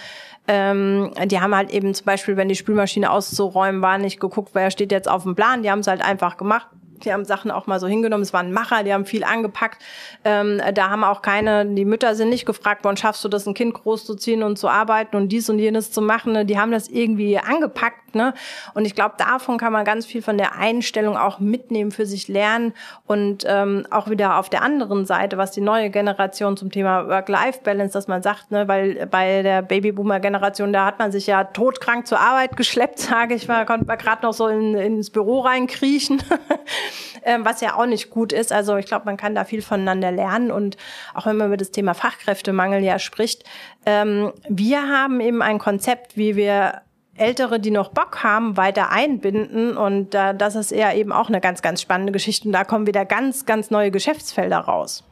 [0.49, 4.71] ähm, die haben halt eben zum Beispiel, wenn die Spülmaschine auszuräumen war, nicht geguckt, wer
[4.71, 5.63] steht jetzt auf dem Plan.
[5.63, 6.67] Die haben es halt einfach gemacht.
[7.05, 8.23] Die haben Sachen auch mal so hingenommen.
[8.23, 9.83] Es waren Macher, die haben viel angepackt.
[10.25, 13.55] Ähm, da haben auch keine, die Mütter sind nicht gefragt worden, schaffst du das, ein
[13.55, 16.33] Kind großzuziehen und zu arbeiten und dies und jenes zu machen.
[16.33, 16.45] Ne?
[16.45, 18.15] Die haben das irgendwie angepackt.
[18.15, 18.35] Ne?
[18.75, 22.29] Und ich glaube, davon kann man ganz viel von der Einstellung auch mitnehmen, für sich
[22.29, 22.75] lernen
[23.07, 27.93] und ähm, auch wieder auf der anderen Seite, was die neue Generation zum Thema Work-Life-Balance,
[27.93, 32.21] dass man sagt, ne, weil bei der Babyboomer-Generation, da hat man sich ja todkrank zur
[32.21, 36.23] Arbeit geschleppt, sage ich mal, konnte man gerade noch so in, ins Büro reinkriechen.
[37.25, 38.53] ähm, was ja auch nicht gut ist.
[38.53, 40.77] Also ich glaube, man kann da viel voneinander lernen und
[41.15, 43.45] auch wenn man über das Thema Fachkräftemangel ja spricht,
[43.87, 46.83] ähm, wir haben eben ein Konzept, wie wir
[47.21, 49.77] Ältere, die noch Bock haben, weiter einbinden.
[49.77, 52.49] Und äh, das ist eher eben auch eine ganz, ganz spannende Geschichte.
[52.49, 55.05] Und da kommen wieder ganz, ganz neue Geschäftsfelder raus.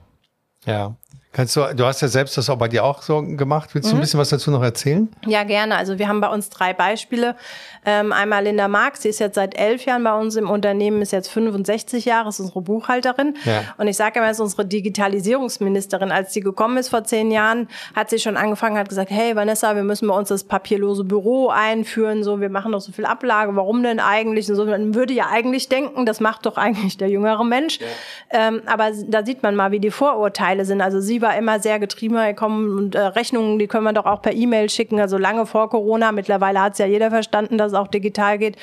[0.64, 0.96] Ja.
[1.30, 3.74] Kannst du, du hast ja selbst das auch bei dir auch so gemacht.
[3.74, 3.98] Willst du mhm.
[3.98, 5.08] ein bisschen was dazu noch erzählen?
[5.26, 5.76] Ja, gerne.
[5.76, 7.36] Also wir haben bei uns drei Beispiele.
[7.84, 11.12] Ähm, einmal Linda Marx, sie ist jetzt seit elf Jahren bei uns im Unternehmen, ist
[11.12, 13.36] jetzt 65 Jahre, ist unsere Buchhalterin.
[13.44, 13.62] Ja.
[13.76, 16.10] Und ich sage immer, ist unsere Digitalisierungsministerin.
[16.10, 19.76] Als sie gekommen ist vor zehn Jahren, hat sie schon angefangen, hat gesagt, hey Vanessa,
[19.76, 22.24] wir müssen bei uns das papierlose Büro einführen.
[22.24, 23.54] So, wir machen doch so viel Ablage.
[23.54, 24.48] Warum denn eigentlich?
[24.48, 27.80] Und so, man würde ja eigentlich denken, das macht doch eigentlich der jüngere Mensch.
[27.80, 28.48] Ja.
[28.48, 30.80] Ähm, aber da sieht man mal, wie die Vorurteile sind.
[30.80, 34.22] Also sie war immer sehr getrieben, kommen und äh, Rechnungen, die können wir doch auch
[34.22, 36.12] per E-Mail schicken, also lange vor Corona.
[36.12, 38.56] Mittlerweile hat es ja jeder verstanden, dass es auch digital geht.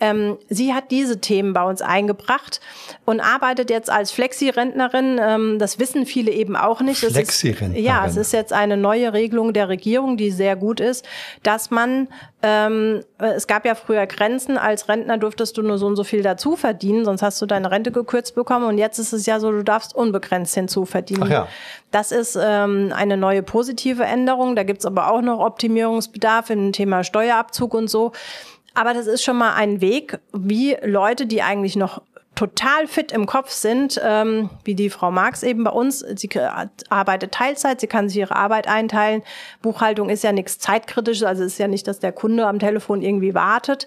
[0.00, 2.60] Ähm, sie hat diese Themen bei uns eingebracht
[3.04, 5.20] und arbeitet jetzt als Flexi-Rentnerin.
[5.22, 7.00] Ähm, das wissen viele eben auch nicht.
[7.00, 7.84] Flexi-Rentnerin.
[7.84, 11.06] Ja, es ist jetzt eine neue Regelung der Regierung, die sehr gut ist,
[11.42, 12.08] dass man
[12.42, 14.56] ähm, es gab ja früher Grenzen.
[14.56, 17.70] Als Rentner durftest du nur so und so viel dazu verdienen, sonst hast du deine
[17.70, 18.64] Rente gekürzt bekommen.
[18.66, 21.24] Und jetzt ist es ja so, du darfst unbegrenzt hinzuverdienen.
[21.24, 21.48] Ach ja.
[21.90, 24.56] Das ist ähm, eine neue positive Änderung.
[24.56, 28.12] Da gibt's aber auch noch Optimierungsbedarf im Thema Steuerabzug und so.
[28.74, 32.02] Aber das ist schon mal ein Weg, wie Leute, die eigentlich noch
[32.40, 35.98] total fit im Kopf sind, ähm, wie die Frau Marx eben bei uns.
[35.98, 36.30] Sie
[36.88, 39.22] arbeitet Teilzeit, sie kann sich ihre Arbeit einteilen.
[39.60, 43.34] Buchhaltung ist ja nichts zeitkritisches, also ist ja nicht, dass der Kunde am Telefon irgendwie
[43.34, 43.86] wartet.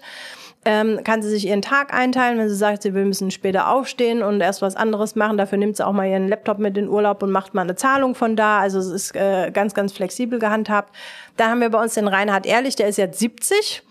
[0.66, 4.22] Ähm, kann sie sich ihren Tag einteilen, wenn sie sagt, sie will bisschen später aufstehen
[4.22, 5.36] und erst was anderes machen.
[5.36, 8.14] Dafür nimmt sie auch mal ihren Laptop mit in Urlaub und macht mal eine Zahlung
[8.14, 8.60] von da.
[8.60, 10.94] Also es ist äh, ganz, ganz flexibel gehandhabt.
[11.36, 13.82] Da haben wir bei uns den Reinhard Ehrlich, der ist jetzt 70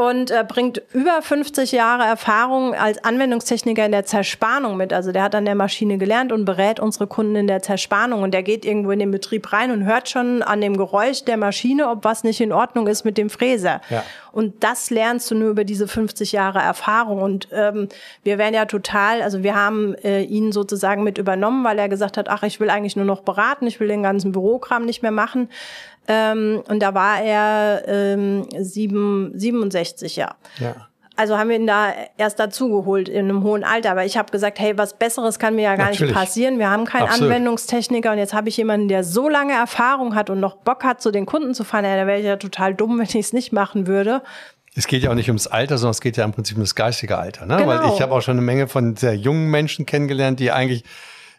[0.00, 4.94] und äh, bringt über 50 Jahre Erfahrung als Anwendungstechniker in der Zerspannung mit.
[4.94, 8.22] Also der hat an der Maschine gelernt und berät unsere Kunden in der Zerspannung.
[8.22, 11.36] Und der geht irgendwo in den Betrieb rein und hört schon an dem Geräusch der
[11.36, 13.82] Maschine, ob was nicht in Ordnung ist mit dem Fräser.
[13.90, 14.02] Ja.
[14.32, 17.20] Und das lernst du nur über diese 50 Jahre Erfahrung.
[17.20, 17.90] Und ähm,
[18.22, 22.16] wir werden ja total, also wir haben äh, ihn sozusagen mit übernommen, weil er gesagt
[22.16, 25.10] hat, ach, ich will eigentlich nur noch beraten, ich will den ganzen Bürokram nicht mehr
[25.10, 25.50] machen.
[26.08, 30.34] Ähm, und da war er ähm, sieben, 67, ja.
[30.58, 30.74] ja.
[31.20, 33.90] Also haben wir ihn da erst dazugeholt in einem hohen Alter.
[33.90, 36.12] Aber ich habe gesagt, hey, was Besseres kann mir ja gar Natürlich.
[36.12, 36.58] nicht passieren.
[36.58, 37.30] Wir haben keinen Absolut.
[37.30, 41.02] Anwendungstechniker und jetzt habe ich jemanden, der so lange Erfahrung hat und noch Bock hat,
[41.02, 41.84] zu den Kunden zu fahren.
[41.84, 44.22] Ja, da wäre ich ja total dumm, wenn ich es nicht machen würde.
[44.74, 46.74] Es geht ja auch nicht ums Alter, sondern es geht ja im Prinzip um das
[46.74, 47.44] geistige Alter.
[47.44, 47.56] Ne?
[47.56, 47.68] Genau.
[47.68, 50.84] Weil ich habe auch schon eine Menge von sehr jungen Menschen kennengelernt, die eigentlich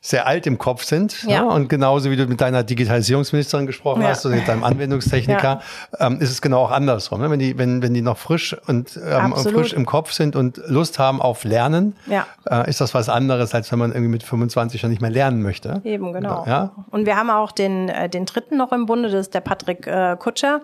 [0.04, 1.24] sehr alt im Kopf sind.
[1.24, 1.44] Ja.
[1.44, 1.52] Ne?
[1.52, 4.10] Und genauso wie du mit deiner Digitalisierungsministerin gesprochen ja.
[4.10, 5.62] hast oder mit deinem Anwendungstechniker,
[6.00, 6.08] ja.
[6.08, 7.22] ähm, ist es genau auch andersrum.
[7.22, 7.30] Ne?
[7.30, 10.98] Wenn die, wenn, wenn die noch frisch und ähm, frisch im Kopf sind und Lust
[10.98, 12.26] haben auf Lernen, ja.
[12.50, 15.44] äh, ist das was anderes, als wenn man irgendwie mit 25 schon nicht mehr lernen
[15.44, 15.82] möchte.
[15.84, 16.46] Eben, genau.
[16.48, 16.72] Ja?
[16.90, 19.86] Und wir haben auch den, äh, den dritten noch im Bunde, das ist der Patrick
[19.86, 20.62] äh, Kutscher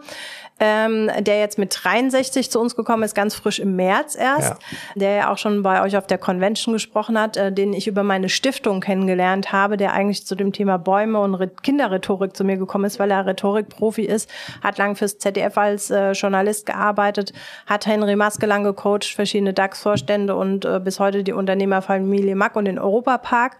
[0.60, 4.78] ähm, der jetzt mit 63 zu uns gekommen ist, ganz frisch im März erst, ja.
[4.96, 8.04] der ja auch schon bei euch auf der Convention gesprochen hat, äh, den ich über
[8.04, 12.86] meine Stiftung kennengelernt habe, der eigentlich zu dem Thema Bäume und Kinderrhetorik zu mir gekommen
[12.86, 14.30] ist, weil er Rhetorikprofi ist,
[14.63, 17.34] hat lang fürs ZDF als äh, Journalist gearbeitet,
[17.65, 22.65] hat Henry Maske lang gecoacht, verschiedene DAX-Vorstände und äh, bis heute die Unternehmerfamilie Mack und
[22.65, 23.58] den Europapark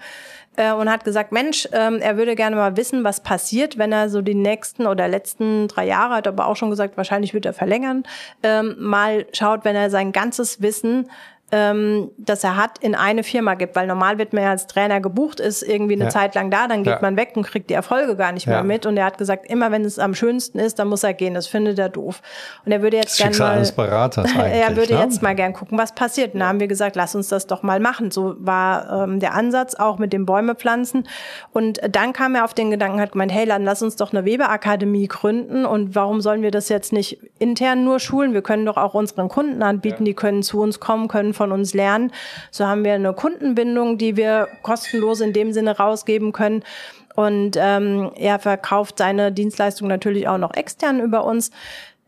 [0.58, 4.10] äh, und hat gesagt, Mensch, ähm, er würde gerne mal wissen, was passiert, wenn er
[4.10, 7.54] so die nächsten oder letzten drei Jahre, hat aber auch schon gesagt, wahrscheinlich wird er
[7.54, 8.04] verlängern,
[8.44, 11.10] ähm, mal schaut, wenn er sein ganzes Wissen
[11.52, 13.76] ähm, das er hat, in eine Firma gibt.
[13.76, 16.10] Weil normal wird man ja als Trainer gebucht, ist irgendwie eine ja.
[16.10, 17.00] Zeit lang da, dann geht ja.
[17.02, 18.86] man weg und kriegt die Erfolge gar nicht mehr mit.
[18.86, 21.34] Und er hat gesagt, immer wenn es am schönsten ist, dann muss er gehen.
[21.34, 22.22] Das findet er doof.
[22.66, 23.58] Und er würde jetzt gerne mal,
[24.52, 25.00] er würde ne?
[25.02, 26.34] jetzt mal gern gucken, was passiert.
[26.34, 28.12] Und da haben wir gesagt, lass uns das doch mal machen.
[28.12, 31.08] So war ähm, der Ansatz auch mit dem Bäume pflanzen.
[31.54, 34.26] Und dann kam er auf den Gedanken, hat gemeint, hey, dann lass uns doch eine
[34.26, 35.66] Weberakademie gründen.
[35.66, 38.34] Und warum sollen wir das jetzt nicht intern nur schulen?
[38.34, 41.74] Wir können doch auch unseren Kunden anbieten, die können zu uns kommen, können von uns
[41.74, 42.12] lernen.
[42.52, 46.64] So haben wir eine Kundenbindung, die wir kostenlos in dem Sinne rausgeben können.
[47.16, 51.50] Und ähm, er verkauft seine Dienstleistung natürlich auch noch extern über uns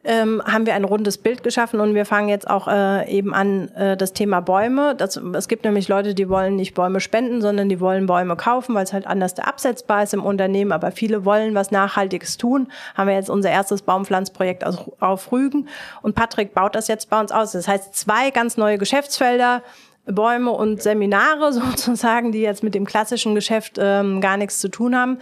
[0.06, 3.68] ähm, haben wir ein rundes Bild geschaffen und wir fangen jetzt auch äh, eben an
[3.76, 4.96] äh, das Thema Bäume.
[4.96, 8.76] Das, es gibt nämlich Leute, die wollen nicht Bäume spenden, sondern die wollen Bäume kaufen,
[8.76, 10.72] weil es halt anders absetzbar ist im Unternehmen.
[10.72, 12.72] Aber viele wollen was Nachhaltiges tun.
[12.96, 15.68] Haben wir jetzt unser erstes Baumpflanzprojekt auf, auf Rügen
[16.02, 17.52] und Patrick baut das jetzt bei uns aus.
[17.52, 19.64] Das heißt zwei ganz neue Geschäftsfelder.
[20.06, 24.96] Bäume und Seminare sozusagen, die jetzt mit dem klassischen Geschäft ähm, gar nichts zu tun
[24.96, 25.20] haben,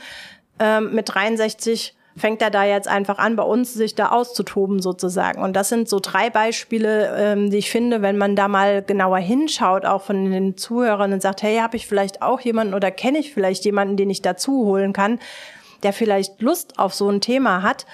[0.60, 5.42] ähm, mit 63 fängt er da jetzt einfach an, bei uns sich da auszutoben sozusagen.
[5.42, 9.20] Und das sind so drei Beispiele, ähm, die ich finde, wenn man da mal genauer
[9.20, 13.20] hinschaut, auch von den Zuhörern und sagt, hey, habe ich vielleicht auch jemanden oder kenne
[13.20, 15.20] ich vielleicht jemanden, den ich dazu holen kann,
[15.84, 17.86] der vielleicht Lust auf so ein Thema hat,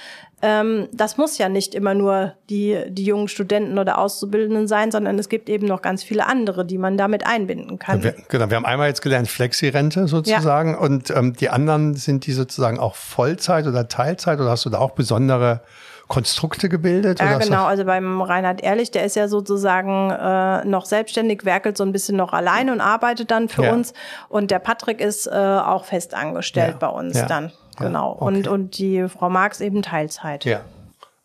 [0.46, 5.18] ähm, das muss ja nicht immer nur die, die jungen Studenten oder Auszubildenden sein, sondern
[5.18, 8.00] es gibt eben noch ganz viele andere, die man damit einbinden kann.
[8.00, 10.80] Ja, wir, genau, wir haben einmal jetzt gelernt Flexi-Rente sozusagen ja.
[10.80, 14.80] und ähm, die anderen sind die sozusagen auch Vollzeit oder Teilzeit oder hast du da
[14.80, 15.62] auch besondere
[16.10, 17.22] Konstrukte gebildet?
[17.22, 17.64] Ja, genau.
[17.64, 22.18] Also beim Reinhard Ehrlich, der ist ja sozusagen äh, noch selbstständig, werkelt so ein bisschen
[22.18, 23.74] noch alleine und arbeitet dann für ja.
[23.74, 23.94] uns.
[24.28, 26.88] Und der Patrick ist äh, auch fest angestellt ja.
[26.90, 27.28] bei uns ja.
[27.28, 27.54] dann.
[27.78, 28.14] Genau.
[28.14, 28.24] Okay.
[28.24, 30.46] Und, und die Frau Marx eben Teilzeit.
[30.46, 30.62] Ja.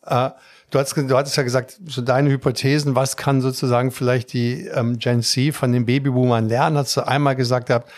[0.06, 0.30] Äh,
[0.70, 4.98] du, hast, du hattest ja gesagt, so deine Hypothesen, was kann sozusagen vielleicht die ähm,
[4.98, 6.78] Gen Z von den Babyboomern lernen?
[6.78, 7.90] Hast du einmal gesagt gehabt,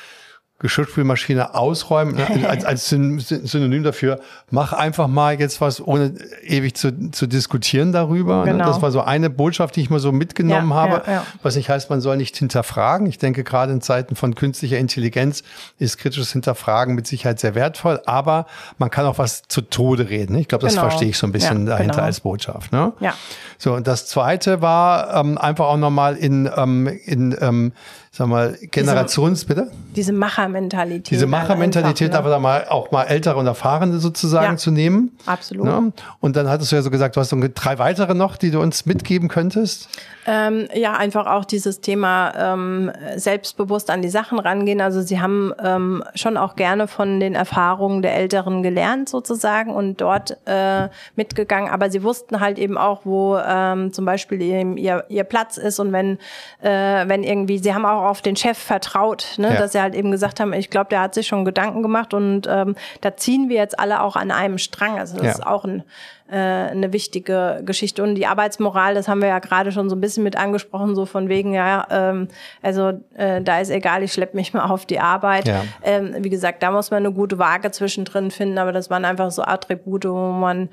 [0.60, 4.20] Geschirrspülmaschine ausräumen, ne, als, als Synonym dafür,
[4.50, 8.44] mach einfach mal jetzt was, ohne ewig zu, zu diskutieren darüber.
[8.44, 8.52] Ne?
[8.52, 8.66] Genau.
[8.66, 11.26] Das war so eine Botschaft, die ich mal so mitgenommen ja, habe, ja, ja.
[11.42, 13.06] was nicht heißt, man soll nicht hinterfragen.
[13.06, 15.42] Ich denke, gerade in Zeiten von künstlicher Intelligenz
[15.78, 18.46] ist kritisches Hinterfragen mit Sicherheit sehr wertvoll, aber
[18.76, 20.36] man kann auch was zu Tode reden.
[20.36, 20.88] Ich glaube, das genau.
[20.88, 22.04] verstehe ich so ein bisschen dahinter genau.
[22.04, 22.70] als Botschaft.
[22.70, 22.92] Ne?
[23.00, 23.14] Ja.
[23.56, 27.72] So, und das zweite war ähm, einfach auch nochmal in, ähm, in ähm,
[28.12, 29.70] sag mal, Generations, diese, bitte?
[29.94, 31.10] Diese Machermentalität.
[31.10, 35.16] Diese Machermentalität, aber da mal auch mal ältere und erfahrene sozusagen ja, zu nehmen.
[35.26, 35.64] Absolut.
[35.64, 35.92] Ne?
[36.18, 38.60] Und dann hattest du ja so gesagt, du hast so drei weitere noch, die du
[38.60, 39.88] uns mitgeben könntest.
[40.26, 44.80] Ähm, ja, einfach auch dieses Thema ähm, selbstbewusst an die Sachen rangehen.
[44.80, 50.00] Also sie haben ähm, schon auch gerne von den Erfahrungen der Älteren gelernt sozusagen und
[50.00, 51.70] dort äh, mitgegangen.
[51.70, 55.92] Aber sie wussten halt eben auch, wo ähm, zum Beispiel ihr, ihr Platz ist und
[55.92, 56.18] wenn,
[56.60, 59.52] äh, wenn irgendwie, sie haben auch auch auf den Chef vertraut, ne?
[59.52, 59.58] Ja.
[59.58, 62.46] dass sie halt eben gesagt haben, ich glaube, der hat sich schon Gedanken gemacht und
[62.48, 64.98] ähm, da ziehen wir jetzt alle auch an einem Strang.
[64.98, 65.30] Also das ja.
[65.32, 65.84] ist auch ein,
[66.30, 68.02] äh, eine wichtige Geschichte.
[68.02, 71.06] Und die Arbeitsmoral, das haben wir ja gerade schon so ein bisschen mit angesprochen, so
[71.06, 72.28] von wegen, ja, ähm,
[72.62, 75.46] also äh, da ist egal, ich schlepp mich mal auf die Arbeit.
[75.46, 75.64] Ja.
[75.82, 79.30] Ähm, wie gesagt, da muss man eine gute Waage zwischendrin finden, aber das waren einfach
[79.30, 80.68] so Attribute, wo man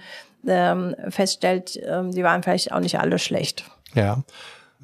[0.47, 3.65] ähm, feststellt, ähm, die waren vielleicht auch nicht alle schlecht.
[3.93, 4.23] Ja.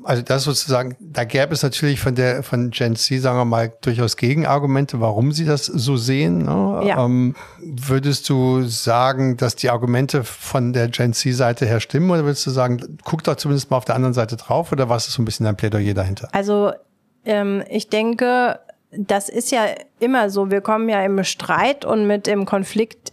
[0.03, 3.71] Also das sozusagen, da gäbe es natürlich von der von Gen Z, sagen wir mal,
[3.82, 6.39] durchaus Gegenargumente, warum sie das so sehen.
[6.39, 6.82] Ne?
[6.88, 7.06] Ja.
[7.06, 12.45] Ähm, würdest du sagen, dass die Argumente von der Gen Z-Seite her stimmen oder würdest
[12.47, 15.21] du sagen, guck doch zumindest mal auf der anderen Seite drauf oder was ist so
[15.21, 16.27] ein bisschen dein Plädoyer dahinter?
[16.32, 16.71] Also
[17.23, 18.60] ähm, ich denke,
[18.91, 19.65] das ist ja
[19.99, 23.12] immer so, wir kommen ja im Streit und mit dem Konflikt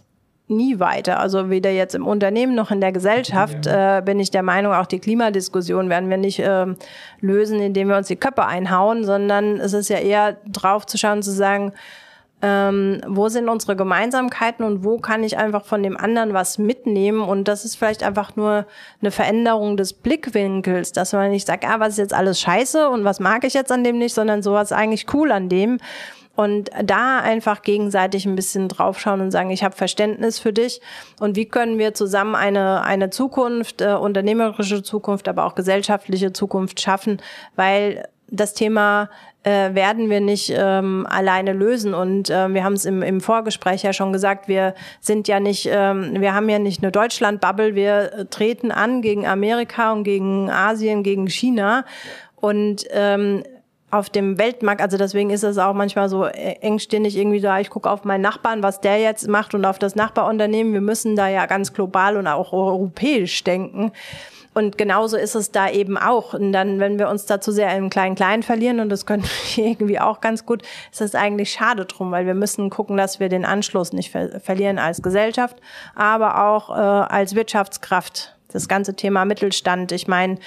[0.51, 1.19] nie weiter.
[1.19, 4.85] Also weder jetzt im Unternehmen noch in der Gesellschaft äh, bin ich der Meinung, auch
[4.85, 6.67] die Klimadiskussion werden wir nicht äh,
[7.21, 11.23] lösen, indem wir uns die Köpfe einhauen, sondern es ist ja eher drauf zu schauen,
[11.23, 11.73] zu sagen,
[12.41, 17.21] ähm, wo sind unsere Gemeinsamkeiten und wo kann ich einfach von dem anderen was mitnehmen?
[17.21, 18.65] Und das ist vielleicht einfach nur
[18.99, 23.03] eine Veränderung des Blickwinkels, dass man nicht sagt, ah, was ist jetzt alles scheiße und
[23.03, 25.77] was mag ich jetzt an dem nicht, sondern sowas eigentlich cool an dem
[26.35, 30.81] und da einfach gegenseitig ein bisschen draufschauen und sagen, ich habe Verständnis für dich
[31.19, 36.79] und wie können wir zusammen eine, eine Zukunft, äh, unternehmerische Zukunft, aber auch gesellschaftliche Zukunft
[36.81, 37.21] schaffen,
[37.55, 39.09] weil das Thema
[39.43, 41.93] äh, werden wir nicht ähm, alleine lösen.
[41.93, 45.67] Und äh, wir haben es im, im Vorgespräch ja schon gesagt, wir sind ja nicht,
[45.71, 51.03] ähm, wir haben ja nicht eine Deutschland-Bubble, wir treten an gegen Amerika und gegen Asien,
[51.03, 51.85] gegen China.
[52.35, 53.43] Und ähm,
[53.91, 57.89] auf dem Weltmarkt, also deswegen ist es auch manchmal so engstirnig irgendwie da, ich gucke
[57.89, 60.73] auf meinen Nachbarn, was der jetzt macht und auf das Nachbarunternehmen.
[60.73, 63.91] Wir müssen da ja ganz global und auch europäisch denken.
[64.53, 66.33] Und genauso ist es da eben auch.
[66.33, 69.23] Und dann, wenn wir uns dazu sehr im Klein-Klein verlieren, und das können
[69.55, 73.19] wir irgendwie auch ganz gut, ist es eigentlich schade drum, weil wir müssen gucken, dass
[73.19, 75.57] wir den Anschluss nicht ver verlieren als Gesellschaft,
[75.95, 78.35] aber auch äh, als Wirtschaftskraft.
[78.51, 79.93] Das ganze Thema Mittelstand.
[79.93, 80.37] Ich meine,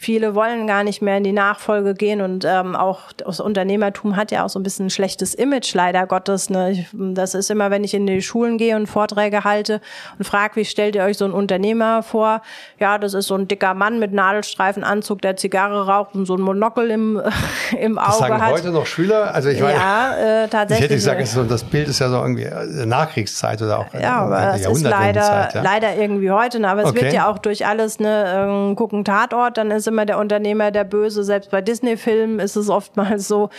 [0.00, 4.30] Viele wollen gar nicht mehr in die Nachfolge gehen und ähm, auch das Unternehmertum hat
[4.30, 6.50] ja auch so ein bisschen ein schlechtes Image, leider Gottes.
[6.50, 6.70] Ne?
[6.70, 9.80] Ich, das ist immer, wenn ich in die Schulen gehe und Vorträge halte
[10.16, 12.42] und frage, wie stellt ihr euch so einen Unternehmer vor?
[12.78, 16.42] Ja, das ist so ein dicker Mann mit Nadelstreifenanzug, der Zigarre raucht und so ein
[16.42, 17.20] Monokel im,
[17.76, 18.52] im Auge das sagen hat.
[18.52, 19.34] heute noch Schüler?
[19.34, 20.92] Also ich meine, ja, äh, tatsächlich.
[20.92, 24.54] Ich hätte gesagt, das Bild ist ja so irgendwie äh, Nachkriegszeit oder auch ja, aber
[24.54, 25.60] es ist leider, ja?
[25.60, 26.60] leider irgendwie heute.
[26.60, 26.68] Ne?
[26.68, 27.02] Aber es okay.
[27.02, 30.84] wird ja auch durch alles, ne, äh, gucken Tatort, dann ist immer der Unternehmer der
[30.84, 31.24] Böse.
[31.24, 33.50] Selbst bei Disney-Filmen ist es oftmals so,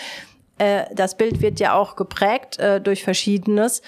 [0.58, 3.82] äh, das Bild wird ja auch geprägt äh, durch Verschiedenes.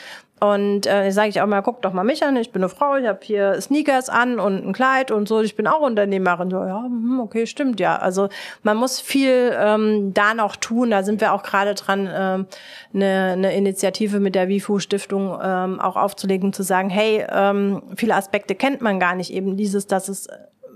[0.44, 2.96] Und äh, sage ich auch mal, guck doch mal mich an, ich bin eine Frau,
[2.96, 6.50] ich habe hier Sneakers an und ein Kleid und so, ich bin auch Unternehmerin.
[6.50, 7.98] So, ja, hm, okay, stimmt ja.
[7.98, 8.28] Also
[8.64, 10.90] man muss viel ähm, da noch tun.
[10.90, 12.48] Da sind wir auch gerade dran, ähm,
[12.92, 18.16] eine, eine Initiative mit der WIFU Stiftung ähm, auch aufzulegen, zu sagen, hey, ähm, viele
[18.16, 19.32] Aspekte kennt man gar nicht.
[19.32, 20.28] Eben dieses, dass es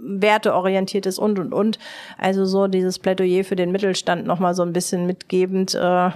[0.05, 1.79] werteorientiert ist und und und.
[2.17, 6.09] Also so dieses Plädoyer für den Mittelstand nochmal so ein bisschen mitgebend, äh,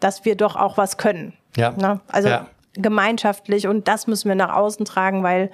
[0.00, 1.32] dass wir doch auch was können.
[1.56, 1.72] Ja.
[1.72, 2.00] Ne?
[2.08, 2.46] Also ja
[2.78, 5.50] gemeinschaftlich und das müssen wir nach außen tragen, weil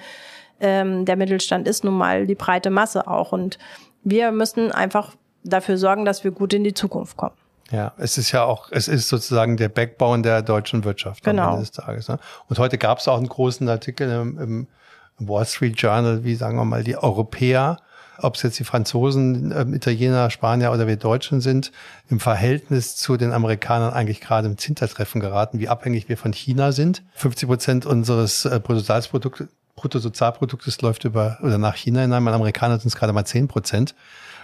[0.61, 3.59] ähm, der Mittelstand ist nun mal die breite Masse auch und
[4.05, 7.35] wir müssen einfach dafür sorgen, dass wir gut in die Zukunft kommen.
[7.71, 11.45] Ja, es ist ja auch, es ist sozusagen der Backbone der deutschen Wirtschaft genau.
[11.45, 12.09] am Ende des Tages.
[12.09, 12.19] Ne?
[12.49, 14.67] Und heute gab es auch einen großen Artikel im, im
[15.19, 17.79] Wall Street Journal, wie sagen wir mal, die Europäer
[18.19, 21.73] ob es jetzt die Franzosen, äh, Italiener, Spanier oder wir Deutschen sind,
[22.09, 26.73] im Verhältnis zu den Amerikanern eigentlich gerade im Zintertreffen geraten, wie abhängig wir von China
[26.73, 27.03] sind.
[27.15, 32.25] 50 Prozent unseres äh, Bruttosozialproduktes Bruttosozialproduktes läuft über oder nach China hinein.
[32.25, 33.95] Bei Amerikanern sind es gerade mal 10 Prozent.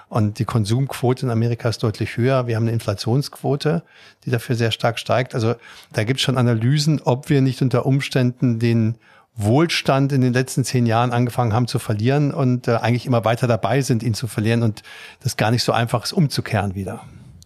[0.08, 2.48] Und die Konsumquote in Amerika ist deutlich höher.
[2.48, 3.84] Wir haben eine Inflationsquote,
[4.24, 5.36] die dafür sehr stark steigt.
[5.36, 5.54] Also
[5.92, 8.96] da gibt es schon Analysen, ob wir nicht unter Umständen den
[9.42, 13.46] Wohlstand in den letzten zehn Jahren angefangen haben zu verlieren und äh, eigentlich immer weiter
[13.46, 14.82] dabei sind, ihn zu verlieren und
[15.22, 17.02] das gar nicht so einfach ist, umzukehren wieder.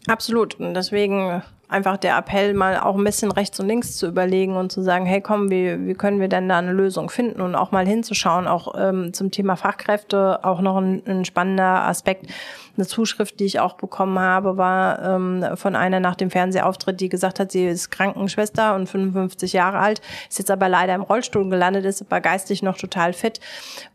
[0.07, 0.61] Absolut.
[0.61, 4.70] Und deswegen einfach der Appell, mal auch ein bisschen rechts und links zu überlegen und
[4.70, 7.72] zu sagen, hey komm, wie, wie können wir denn da eine Lösung finden und auch
[7.72, 12.26] mal hinzuschauen, auch ähm, zum Thema Fachkräfte, auch noch ein, ein spannender Aspekt
[12.76, 17.08] eine Zuschrift, die ich auch bekommen habe, war ähm, von einer nach dem Fernsehauftritt, die
[17.08, 21.48] gesagt hat, sie ist Krankenschwester und 55 Jahre alt, ist jetzt aber leider im Rollstuhl
[21.48, 23.40] gelandet, ist aber geistig noch total fit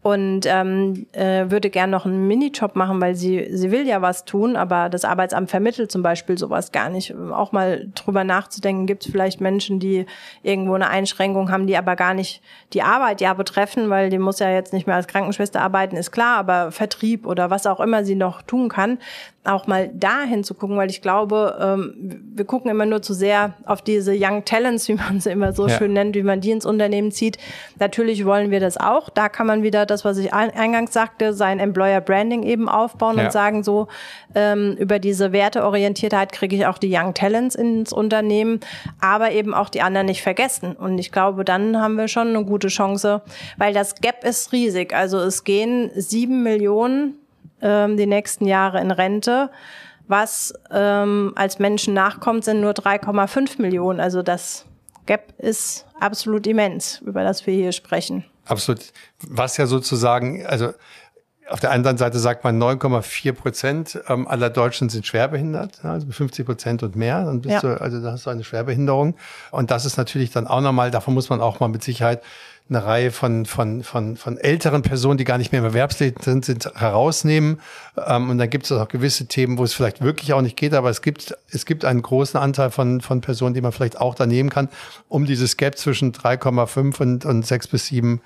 [0.02, 4.24] und ähm, äh, würde gern noch einen Minijob machen, weil sie, sie will ja was
[4.26, 7.14] tun, aber das Arbeitsamt vermittelt zum Beispiel sowas gar nicht.
[7.16, 10.06] Auch mal drüber nachzudenken, gibt es vielleicht Menschen, die
[10.42, 12.42] irgendwo eine Einschränkung haben, die aber gar nicht
[12.74, 16.12] die Arbeit ja betreffen, weil die muss ja jetzt nicht mehr als Krankenschwester arbeiten, ist
[16.12, 19.00] klar, aber Vertrieb oder was auch immer sie noch tun kann,
[19.46, 23.54] auch mal dahin zu gucken, weil ich glaube, ähm, wir gucken immer nur zu sehr
[23.66, 25.78] auf diese Young Talents, wie man sie immer so ja.
[25.78, 27.38] schön nennt, wie man die ins Unternehmen zieht.
[27.80, 29.10] Natürlich wollen wir das auch.
[29.10, 33.26] Da kann man wieder das, was ich eingangs sagte, sein Employer Branding eben aufbauen ja.
[33.26, 33.88] und sagen so,
[34.36, 38.60] ähm, über diese Werteorientiertheit kriege ich auch die Young Talents ins Unternehmen,
[39.00, 40.74] aber eben auch die anderen nicht vergessen.
[40.74, 43.22] Und ich glaube, dann haben wir schon eine gute Chance,
[43.58, 44.94] weil das Gap ist riesig.
[44.94, 47.19] Also es gehen sieben Millionen
[47.62, 49.50] ähm, die nächsten Jahre in Rente.
[50.08, 54.00] Was ähm, als Menschen nachkommt, sind nur 3,5 Millionen.
[54.00, 54.66] Also das
[55.06, 58.26] Gap ist absolut immens, über das wir hier sprechen.
[58.46, 58.92] Absolut.
[59.28, 60.74] Was ja sozusagen, also
[61.50, 66.46] auf der anderen Seite sagt man 9,4 Prozent ähm, aller Deutschen sind schwerbehindert, also 50
[66.46, 67.26] Prozent und mehr.
[67.26, 67.76] Dann bist ja.
[67.76, 69.16] du, also da hast du eine Schwerbehinderung.
[69.52, 72.22] Und das ist natürlich dann auch nochmal, davon muss man auch mal mit Sicherheit
[72.70, 76.46] eine Reihe von, von, von, von älteren Personen, die gar nicht mehr im Erwerbsleben sind,
[76.46, 77.60] sind herausnehmen.
[77.98, 80.74] Ähm, und dann gibt es auch gewisse Themen, wo es vielleicht wirklich auch nicht geht,
[80.74, 84.14] aber es gibt, es gibt einen großen Anteil von, von Personen, die man vielleicht auch
[84.14, 84.70] da nehmen kann,
[85.08, 88.22] um dieses Gap zwischen 3,5 und, und 6 bis 7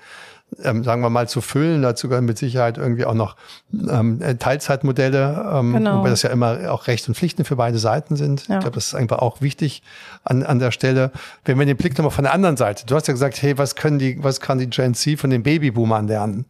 [0.62, 1.82] ähm, sagen wir mal, zu füllen.
[1.82, 3.36] Dazu gehören mit Sicherheit irgendwie auch noch
[3.72, 5.98] ähm, Teilzeitmodelle, ähm, genau.
[5.98, 8.46] wobei das ja immer auch Recht und Pflichten für beide Seiten sind.
[8.48, 8.56] Ja.
[8.56, 9.82] Ich glaube, das ist einfach auch wichtig
[10.24, 11.10] an, an der Stelle.
[11.44, 13.74] Wenn wir den Blick nochmal von der anderen Seite, du hast ja gesagt, hey, was
[13.74, 16.44] können die, was kann die Gen Z von den Babyboomern lernen?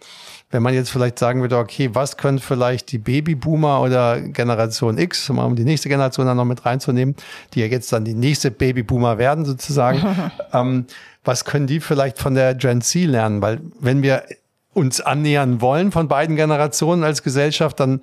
[0.50, 5.28] Wenn man jetzt vielleicht sagen würde, okay, was können vielleicht die Babyboomer oder Generation X,
[5.28, 7.16] um die nächste Generation dann noch mit reinzunehmen,
[7.52, 10.00] die ja jetzt dann die nächste Babyboomer werden sozusagen,
[10.52, 10.86] ähm,
[11.24, 13.42] was können die vielleicht von der Gen Z lernen?
[13.42, 14.24] Weil wenn wir
[14.72, 18.00] uns annähern wollen von beiden Generationen als Gesellschaft, dann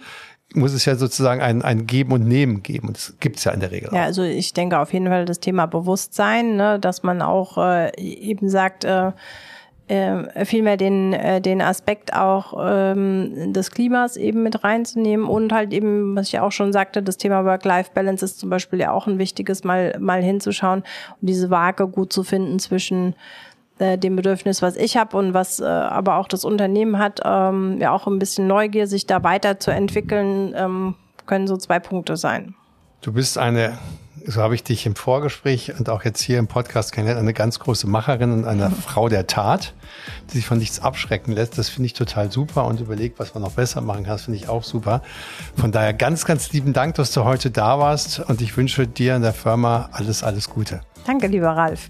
[0.53, 2.89] muss es ja sozusagen ein, ein Geben und Nehmen geben.
[2.89, 3.89] Und das gibt es ja in der Regel.
[3.93, 7.91] Ja, also ich denke auf jeden Fall das Thema Bewusstsein, ne, dass man auch äh,
[7.97, 9.11] eben sagt, äh,
[9.91, 15.73] äh, vielmehr den, äh, den Aspekt auch ähm, des Klimas eben mit reinzunehmen und halt
[15.73, 19.19] eben, was ich auch schon sagte, das Thema Work-Life-Balance ist zum Beispiel ja auch ein
[19.19, 20.83] wichtiges, mal, mal hinzuschauen
[21.19, 23.15] und diese Waage gut zu finden zwischen
[23.79, 27.77] äh, dem Bedürfnis, was ich habe und was äh, aber auch das Unternehmen hat, ähm,
[27.81, 32.55] ja auch ein bisschen Neugier, sich da weiterzuentwickeln, ähm, können so zwei Punkte sein.
[33.01, 33.77] Du bist eine
[34.25, 37.59] so habe ich dich im Vorgespräch und auch jetzt hier im Podcast kennengelernt, eine ganz
[37.59, 39.73] große Macherin und eine Frau der Tat,
[40.29, 41.57] die sich von nichts abschrecken lässt.
[41.57, 44.49] Das finde ich total super und überlegt, was man noch besser machen kann, finde ich
[44.49, 45.01] auch super.
[45.55, 49.15] Von daher ganz, ganz lieben Dank, dass du heute da warst und ich wünsche dir
[49.15, 50.81] in der Firma alles, alles Gute.
[51.05, 51.89] Danke, lieber Ralf.